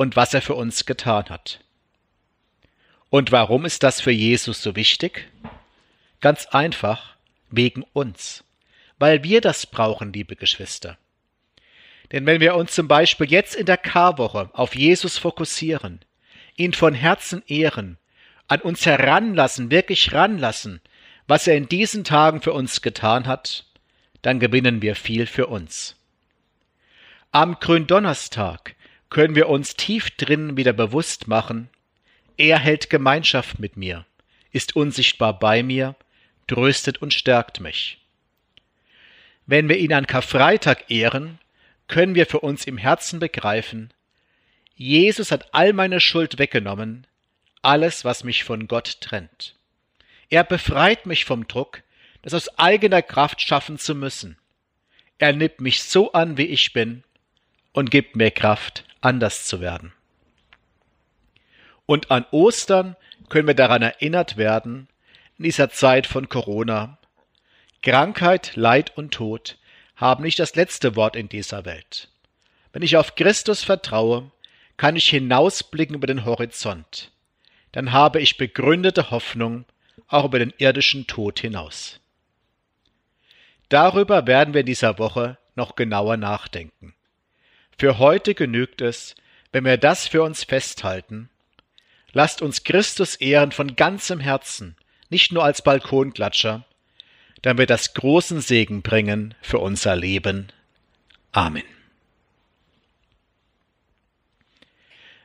und 0.00 0.16
was 0.16 0.32
er 0.32 0.40
für 0.40 0.54
uns 0.54 0.86
getan 0.86 1.26
hat. 1.28 1.60
Und 3.10 3.32
warum 3.32 3.66
ist 3.66 3.82
das 3.82 4.00
für 4.00 4.10
Jesus 4.10 4.62
so 4.62 4.74
wichtig? 4.74 5.28
Ganz 6.22 6.46
einfach, 6.46 7.16
wegen 7.50 7.84
uns, 7.92 8.42
weil 8.98 9.22
wir 9.24 9.42
das 9.42 9.66
brauchen, 9.66 10.14
liebe 10.14 10.36
Geschwister. 10.36 10.96
Denn 12.12 12.24
wenn 12.24 12.40
wir 12.40 12.54
uns 12.54 12.72
zum 12.72 12.88
Beispiel 12.88 13.30
jetzt 13.30 13.54
in 13.54 13.66
der 13.66 13.76
Karwoche 13.76 14.48
auf 14.54 14.74
Jesus 14.74 15.18
fokussieren, 15.18 16.00
ihn 16.56 16.72
von 16.72 16.94
Herzen 16.94 17.42
ehren, 17.46 17.98
an 18.48 18.62
uns 18.62 18.86
heranlassen, 18.86 19.70
wirklich 19.70 20.14
ranlassen, 20.14 20.80
was 21.26 21.46
er 21.46 21.58
in 21.58 21.68
diesen 21.68 22.04
Tagen 22.04 22.40
für 22.40 22.54
uns 22.54 22.80
getan 22.80 23.26
hat, 23.26 23.66
dann 24.22 24.40
gewinnen 24.40 24.80
wir 24.80 24.96
viel 24.96 25.26
für 25.26 25.48
uns. 25.48 25.94
Am 27.32 27.60
Gründonnerstag 27.60 28.76
können 29.10 29.34
wir 29.34 29.48
uns 29.48 29.74
tief 29.74 30.10
drin 30.10 30.56
wieder 30.56 30.72
bewusst 30.72 31.28
machen, 31.28 31.68
er 32.36 32.58
hält 32.58 32.88
Gemeinschaft 32.88 33.58
mit 33.58 33.76
mir, 33.76 34.06
ist 34.52 34.76
unsichtbar 34.76 35.38
bei 35.38 35.62
mir, 35.62 35.96
tröstet 36.46 37.02
und 37.02 37.12
stärkt 37.12 37.60
mich. 37.60 37.98
Wenn 39.46 39.68
wir 39.68 39.76
ihn 39.78 39.92
an 39.92 40.06
Karfreitag 40.06 40.90
ehren, 40.90 41.38
können 41.88 42.14
wir 42.14 42.26
für 42.26 42.40
uns 42.40 42.66
im 42.66 42.78
Herzen 42.78 43.18
begreifen, 43.18 43.92
Jesus 44.76 45.30
hat 45.30 45.52
all 45.52 45.74
meine 45.74 46.00
Schuld 46.00 46.38
weggenommen, 46.38 47.06
alles, 47.60 48.04
was 48.04 48.24
mich 48.24 48.44
von 48.44 48.68
Gott 48.68 49.00
trennt. 49.02 49.54
Er 50.30 50.44
befreit 50.44 51.04
mich 51.04 51.24
vom 51.26 51.46
Druck, 51.48 51.82
das 52.22 52.32
aus 52.32 52.58
eigener 52.58 53.02
Kraft 53.02 53.42
schaffen 53.42 53.76
zu 53.76 53.94
müssen. 53.94 54.38
Er 55.18 55.34
nimmt 55.34 55.60
mich 55.60 55.82
so 55.82 56.12
an, 56.12 56.38
wie 56.38 56.46
ich 56.46 56.72
bin, 56.72 57.02
und 57.72 57.90
gibt 57.90 58.16
mir 58.16 58.30
Kraft, 58.30 58.84
anders 59.00 59.46
zu 59.46 59.60
werden. 59.60 59.92
Und 61.86 62.10
an 62.10 62.24
Ostern 62.30 62.96
können 63.28 63.46
wir 63.48 63.54
daran 63.54 63.82
erinnert 63.82 64.36
werden, 64.36 64.88
in 65.38 65.44
dieser 65.44 65.70
Zeit 65.70 66.06
von 66.06 66.28
Corona. 66.28 66.98
Krankheit, 67.82 68.56
Leid 68.56 68.96
und 68.96 69.12
Tod 69.12 69.58
haben 69.96 70.22
nicht 70.22 70.38
das 70.38 70.54
letzte 70.54 70.96
Wort 70.96 71.16
in 71.16 71.28
dieser 71.28 71.64
Welt. 71.64 72.08
Wenn 72.72 72.82
ich 72.82 72.96
auf 72.96 73.14
Christus 73.14 73.64
vertraue, 73.64 74.30
kann 74.76 74.96
ich 74.96 75.08
hinausblicken 75.08 75.96
über 75.96 76.06
den 76.06 76.24
Horizont. 76.24 77.10
Dann 77.72 77.92
habe 77.92 78.20
ich 78.20 78.36
begründete 78.36 79.10
Hoffnung 79.10 79.64
auch 80.08 80.24
über 80.24 80.38
den 80.38 80.52
irdischen 80.58 81.06
Tod 81.06 81.40
hinaus. 81.40 82.00
Darüber 83.68 84.26
werden 84.26 84.54
wir 84.54 84.60
in 84.60 84.66
dieser 84.66 84.98
Woche 84.98 85.38
noch 85.54 85.76
genauer 85.76 86.16
nachdenken. 86.16 86.94
Für 87.80 87.96
heute 87.96 88.34
genügt 88.34 88.82
es, 88.82 89.14
wenn 89.52 89.64
wir 89.64 89.78
das 89.78 90.06
für 90.06 90.22
uns 90.22 90.44
festhalten. 90.44 91.30
Lasst 92.12 92.42
uns 92.42 92.62
Christus 92.62 93.16
ehren 93.16 93.52
von 93.52 93.74
ganzem 93.74 94.20
Herzen, 94.20 94.76
nicht 95.08 95.32
nur 95.32 95.44
als 95.44 95.62
Balkonklatscher, 95.62 96.66
damit 97.40 97.60
wir 97.60 97.66
das 97.66 97.94
großen 97.94 98.42
Segen 98.42 98.82
bringen 98.82 99.34
für 99.40 99.60
unser 99.60 99.96
Leben. 99.96 100.52
Amen. 101.32 101.64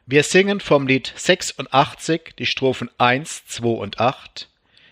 Wir 0.06 0.24
singen 0.24 0.62
vom 0.62 0.88
Lied 0.88 1.12
86 1.14 2.36
die 2.40 2.46
Strophen 2.46 2.90
1, 2.98 3.48
2 3.48 3.68
und 3.68 4.00
8, 4.00 4.48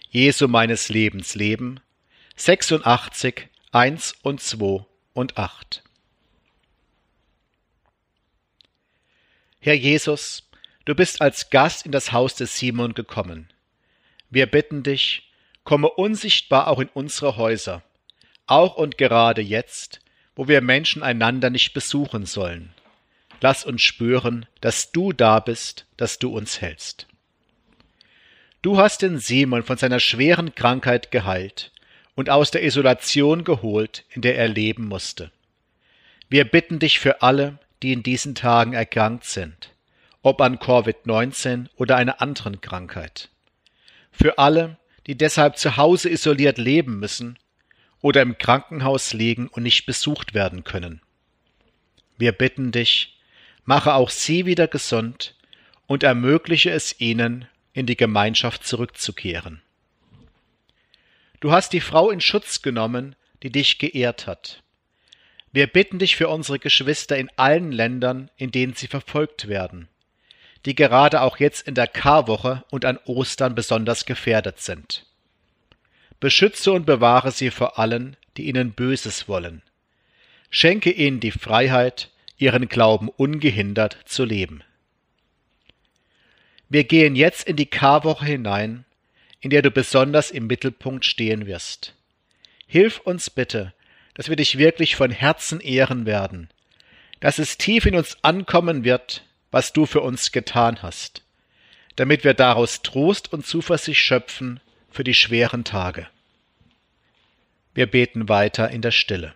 Jesu 0.10 0.50
meines 0.50 0.90
Lebens 0.90 1.34
Leben, 1.34 1.80
86, 2.36 3.48
1 3.72 4.16
und 4.22 4.42
2 4.42 4.86
und 5.14 5.38
8. 5.38 5.82
Herr 9.64 9.74
Jesus, 9.74 10.48
du 10.86 10.94
bist 10.94 11.22
als 11.22 11.50
Gast 11.50 11.86
in 11.86 11.92
das 11.92 12.12
Haus 12.12 12.36
des 12.36 12.58
Simon 12.58 12.94
gekommen. 12.94 13.50
Wir 14.30 14.46
bitten 14.46 14.84
dich, 14.84 15.32
komme 15.64 15.90
unsichtbar 15.90 16.68
auch 16.68 16.80
in 16.80 16.90
unsere 16.94 17.38
Häuser, 17.38 17.82
auch 18.46 18.76
und 18.76 18.98
gerade 19.00 19.42
jetzt, 19.42 20.02
wo 20.36 20.48
wir 20.48 20.62
Menschen 20.62 21.02
einander 21.02 21.50
nicht 21.50 21.74
besuchen 21.74 22.26
sollen 22.28 22.74
lass 23.44 23.66
uns 23.66 23.82
spüren, 23.82 24.46
dass 24.62 24.94
du 24.94 25.12
da 25.12 25.42
bist, 25.42 25.86
dass 25.98 26.18
du 26.18 26.36
uns 26.36 26.62
hältst. 26.62 27.08
Du 28.62 28.78
hast 28.78 29.02
den 29.02 29.20
Simon 29.20 29.64
von 29.64 29.78
seiner 29.78 30.00
schweren 30.00 30.56
Krankheit 30.56 31.12
geheilt 31.12 31.72
und 32.16 32.30
aus 32.30 32.52
der 32.52 32.64
Isolation 32.64 33.44
geholt, 33.44 34.06
in 34.12 34.22
der 34.22 34.38
er 34.38 34.48
leben 34.48 34.88
musste. 34.88 35.30
Wir 36.30 36.46
bitten 36.46 36.80
dich 36.80 37.00
für 37.00 37.22
alle, 37.22 37.60
die 37.84 37.94
in 37.94 38.02
diesen 38.02 38.34
Tagen 38.34 38.74
erkrankt 38.74 39.26
sind, 39.26 39.72
ob 40.22 40.42
an 40.42 40.58
Covid-19 40.58 41.68
oder 41.76 41.98
einer 41.98 42.22
anderen 42.22 42.62
Krankheit. 42.62 43.30
Für 44.12 44.38
alle, 44.38 44.78
die 45.06 45.16
deshalb 45.16 45.58
zu 45.58 45.76
Hause 45.76 46.10
isoliert 46.10 46.58
leben 46.58 47.00
müssen 47.00 47.38
oder 48.00 48.22
im 48.22 48.38
Krankenhaus 48.38 49.14
liegen 49.14 49.48
und 49.50 49.64
nicht 49.64 49.86
besucht 49.86 50.34
werden 50.34 50.64
können. 50.64 51.02
Wir 52.18 52.32
bitten 52.32 52.72
dich, 52.72 53.20
mache 53.66 53.94
auch 53.94 54.10
sie 54.10 54.46
wieder 54.46 54.68
gesund 54.68 55.36
und 55.86 56.04
ermögliche 56.04 56.72
es 56.72 57.00
ihnen, 57.00 57.48
in 57.74 57.86
die 57.86 57.98
Gemeinschaft 57.98 58.66
zurückzukehren. 58.66 59.62
Du 61.40 61.52
hast 61.52 61.74
die 61.74 61.82
Frau 61.82 62.12
in 62.12 62.22
Schutz 62.22 62.62
genommen, 62.62 63.16
die 63.42 63.52
dich 63.52 63.78
geehrt 63.78 64.28
hat. 64.28 64.63
Wir 65.54 65.68
bitten 65.68 66.00
dich 66.00 66.16
für 66.16 66.30
unsere 66.30 66.58
Geschwister 66.58 67.16
in 67.16 67.30
allen 67.36 67.72
Ländern, 67.72 68.32
in 68.38 68.50
denen 68.50 68.74
sie 68.74 68.88
verfolgt 68.88 69.48
werden, 69.48 69.88
die 70.66 70.74
gerade 70.74 71.22
auch 71.22 71.38
jetzt 71.38 71.68
in 71.68 71.76
der 71.76 71.88
Karwoche 71.88 72.64
und 72.72 72.86
an 72.86 72.98
Ostern 73.06 73.54
besonders 73.54 74.06
gefährdet 74.06 74.60
sind. 74.60 75.06
Beschütze 76.20 76.72
und 76.72 76.86
bewahre 76.86 77.32
sie 77.32 77.52
vor 77.52 77.78
allen, 77.78 78.18
die 78.36 78.48
ihnen 78.48 78.72
Böses 78.72 79.28
wollen. 79.28 79.62
Schenke 80.50 80.90
ihnen 80.90 81.20
die 81.20 81.32
Freiheit, 81.32 82.10
ihren 82.38 82.68
Glauben 82.68 83.10
ungehindert 83.10 83.98
zu 84.06 84.26
leben. 84.26 84.64
Wir 86.68 86.84
gehen 86.84 87.16
jetzt 87.16 87.48
in 87.48 87.58
die 87.58 87.68
Karwoche 87.68 88.26
hinein, 88.26 88.86
in 89.40 89.52
der 89.52 89.62
du 89.62 89.70
besonders 89.70 90.32
im 90.32 90.48
Mittelpunkt 90.48 91.06
stehen 91.06 91.46
wirst. 91.46 91.94
Hilf 92.66 93.00
uns 93.00 93.30
bitte, 93.30 93.74
dass 94.14 94.30
wir 94.30 94.36
dich 94.36 94.58
wirklich 94.58 94.96
von 94.96 95.12
Herzen 95.12 95.60
ehren 95.60 96.06
werden, 96.06 96.50
dass 97.20 97.40
es 97.40 97.58
tief 97.58 97.86
in 97.86 97.96
uns 97.96 98.18
ankommen 98.22 98.84
wird, 98.84 99.24
was 99.52 99.74
du 99.74 99.86
für 99.86 100.02
uns 100.02 100.32
getan 100.32 100.82
hast, 100.82 101.24
damit 101.96 102.24
wir 102.24 102.34
daraus 102.34 102.82
Trost 102.82 103.32
und 103.32 103.46
Zuversicht 103.46 104.02
schöpfen 104.02 104.60
für 104.90 105.04
die 105.04 105.14
schweren 105.14 105.64
Tage. 105.64 106.08
Wir 107.74 107.88
beten 107.88 108.30
weiter 108.30 108.70
in 108.70 108.82
der 108.82 108.92
Stille. 108.92 109.34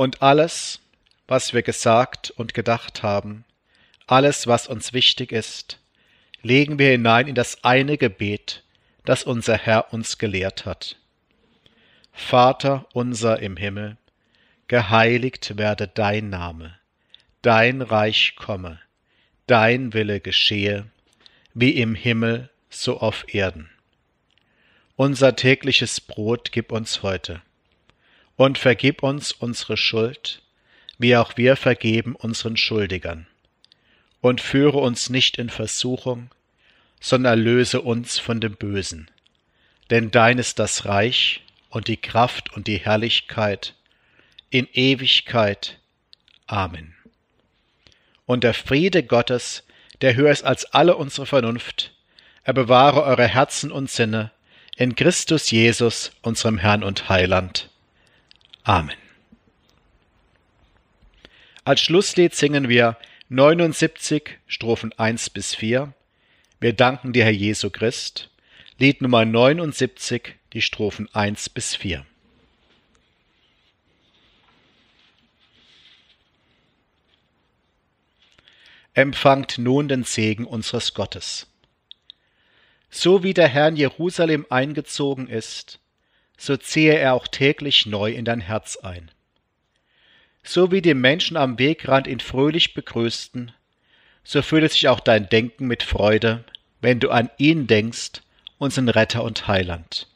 Und 0.00 0.22
alles, 0.22 0.80
was 1.28 1.52
wir 1.52 1.60
gesagt 1.60 2.30
und 2.30 2.54
gedacht 2.54 3.02
haben, 3.02 3.44
alles, 4.06 4.46
was 4.46 4.66
uns 4.66 4.94
wichtig 4.94 5.30
ist, 5.30 5.78
legen 6.40 6.78
wir 6.78 6.88
hinein 6.92 7.28
in 7.28 7.34
das 7.34 7.64
eine 7.64 7.98
Gebet, 7.98 8.64
das 9.04 9.24
unser 9.24 9.58
Herr 9.58 9.92
uns 9.92 10.16
gelehrt 10.16 10.64
hat. 10.64 10.96
Vater 12.14 12.86
unser 12.94 13.40
im 13.40 13.58
Himmel, 13.58 13.98
geheiligt 14.68 15.58
werde 15.58 15.86
dein 15.86 16.30
Name, 16.30 16.78
dein 17.42 17.82
Reich 17.82 18.36
komme, 18.36 18.80
dein 19.46 19.92
Wille 19.92 20.20
geschehe, 20.20 20.86
wie 21.52 21.72
im 21.72 21.94
Himmel 21.94 22.48
so 22.70 23.00
auf 23.00 23.34
Erden. 23.34 23.68
Unser 24.96 25.36
tägliches 25.36 26.00
Brot 26.00 26.52
gib 26.52 26.72
uns 26.72 27.02
heute 27.02 27.42
und 28.40 28.56
vergib 28.56 29.02
uns 29.02 29.32
unsere 29.32 29.76
Schuld, 29.76 30.40
wie 30.96 31.14
auch 31.14 31.36
wir 31.36 31.56
vergeben 31.56 32.16
unseren 32.16 32.56
Schuldigern. 32.56 33.26
Und 34.22 34.40
führe 34.40 34.78
uns 34.78 35.10
nicht 35.10 35.36
in 35.36 35.50
Versuchung, 35.50 36.30
sondern 37.02 37.32
erlöse 37.32 37.82
uns 37.82 38.18
von 38.18 38.40
dem 38.40 38.54
Bösen. 38.54 39.10
Denn 39.90 40.10
dein 40.10 40.38
ist 40.38 40.58
das 40.58 40.86
Reich 40.86 41.42
und 41.68 41.86
die 41.86 41.98
Kraft 41.98 42.50
und 42.56 42.66
die 42.66 42.78
Herrlichkeit 42.78 43.74
in 44.48 44.66
Ewigkeit. 44.72 45.78
Amen. 46.46 46.94
Und 48.24 48.42
der 48.42 48.54
Friede 48.54 49.02
Gottes, 49.02 49.64
der 50.00 50.16
höher 50.16 50.32
ist 50.32 50.44
als 50.44 50.64
alle 50.64 50.96
unsere 50.96 51.26
Vernunft, 51.26 51.92
er 52.44 52.54
bewahre 52.54 53.02
eure 53.02 53.28
Herzen 53.28 53.70
und 53.70 53.90
Sinne 53.90 54.30
in 54.76 54.96
Christus 54.96 55.50
Jesus, 55.50 56.12
unserem 56.22 56.56
Herrn 56.56 56.82
und 56.82 57.10
Heiland. 57.10 57.69
Amen. 58.62 58.96
Als 61.64 61.80
Schlusslied 61.80 62.34
singen 62.34 62.68
wir 62.68 62.96
79 63.28 64.38
Strophen 64.46 64.92
1 64.92 65.30
bis 65.30 65.54
4. 65.54 65.92
Wir 66.58 66.72
danken 66.72 67.12
dir, 67.12 67.24
Herr 67.24 67.32
Jesu 67.32 67.70
Christ. 67.70 68.30
Lied 68.78 69.02
Nummer 69.02 69.24
79, 69.24 70.36
die 70.52 70.62
Strophen 70.62 71.08
1 71.14 71.50
bis 71.50 71.76
4. 71.76 72.04
Empfangt 78.94 79.58
nun 79.58 79.88
den 79.88 80.04
Segen 80.04 80.44
unseres 80.44 80.94
Gottes. 80.94 81.46
So 82.90 83.22
wie 83.22 83.34
der 83.34 83.48
Herr 83.48 83.68
in 83.68 83.76
Jerusalem 83.76 84.46
eingezogen 84.50 85.28
ist, 85.28 85.79
so 86.40 86.56
ziehe 86.56 86.94
er 86.94 87.12
auch 87.12 87.28
täglich 87.28 87.84
neu 87.84 88.12
in 88.12 88.24
dein 88.24 88.40
Herz 88.40 88.78
ein. 88.78 89.10
So 90.42 90.72
wie 90.72 90.80
die 90.80 90.94
Menschen 90.94 91.36
am 91.36 91.58
Wegrand 91.58 92.06
ihn 92.06 92.18
fröhlich 92.18 92.72
begrüßten, 92.72 93.52
so 94.24 94.40
fühle 94.40 94.66
sich 94.70 94.88
auch 94.88 95.00
dein 95.00 95.28
Denken 95.28 95.66
mit 95.66 95.82
Freude, 95.82 96.44
wenn 96.80 96.98
du 96.98 97.10
an 97.10 97.28
ihn 97.36 97.66
denkst, 97.66 98.22
unseren 98.56 98.88
Retter 98.88 99.22
und 99.22 99.48
Heiland. 99.48 100.06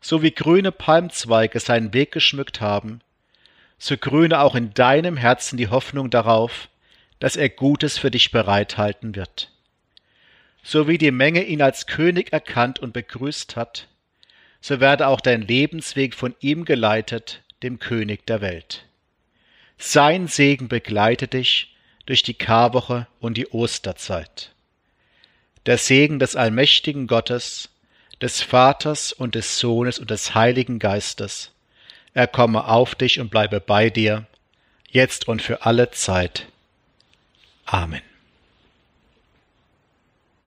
So 0.00 0.22
wie 0.22 0.30
grüne 0.30 0.70
Palmzweige 0.70 1.58
seinen 1.58 1.92
Weg 1.92 2.12
geschmückt 2.12 2.60
haben, 2.60 3.00
so 3.76 3.96
grüne 3.96 4.38
auch 4.38 4.54
in 4.54 4.72
deinem 4.72 5.16
Herzen 5.16 5.56
die 5.56 5.68
Hoffnung 5.68 6.10
darauf, 6.10 6.68
dass 7.18 7.34
er 7.34 7.48
Gutes 7.48 7.98
für 7.98 8.12
dich 8.12 8.30
bereithalten 8.30 9.16
wird. 9.16 9.50
So 10.62 10.86
wie 10.86 10.96
die 10.96 11.10
Menge 11.10 11.42
ihn 11.42 11.60
als 11.60 11.88
König 11.88 12.32
erkannt 12.32 12.78
und 12.78 12.92
begrüßt 12.92 13.56
hat, 13.56 13.88
so 14.64 14.80
werde 14.80 15.08
auch 15.08 15.20
dein 15.20 15.42
Lebensweg 15.42 16.14
von 16.14 16.34
ihm 16.40 16.64
geleitet, 16.64 17.42
dem 17.62 17.78
König 17.78 18.24
der 18.26 18.40
Welt. 18.40 18.86
Sein 19.76 20.26
Segen 20.26 20.68
begleite 20.68 21.28
dich 21.28 21.76
durch 22.06 22.22
die 22.22 22.32
Karwoche 22.32 23.06
und 23.20 23.36
die 23.36 23.48
Osterzeit. 23.48 24.52
Der 25.66 25.76
Segen 25.76 26.18
des 26.18 26.34
allmächtigen 26.34 27.08
Gottes, 27.08 27.68
des 28.22 28.40
Vaters 28.40 29.12
und 29.12 29.34
des 29.34 29.58
Sohnes 29.58 29.98
und 29.98 30.08
des 30.08 30.34
Heiligen 30.34 30.78
Geistes, 30.78 31.52
er 32.14 32.26
komme 32.26 32.66
auf 32.66 32.94
dich 32.94 33.20
und 33.20 33.28
bleibe 33.28 33.60
bei 33.60 33.90
dir, 33.90 34.24
jetzt 34.88 35.28
und 35.28 35.42
für 35.42 35.66
alle 35.66 35.90
Zeit. 35.90 36.46
Amen. 37.66 38.00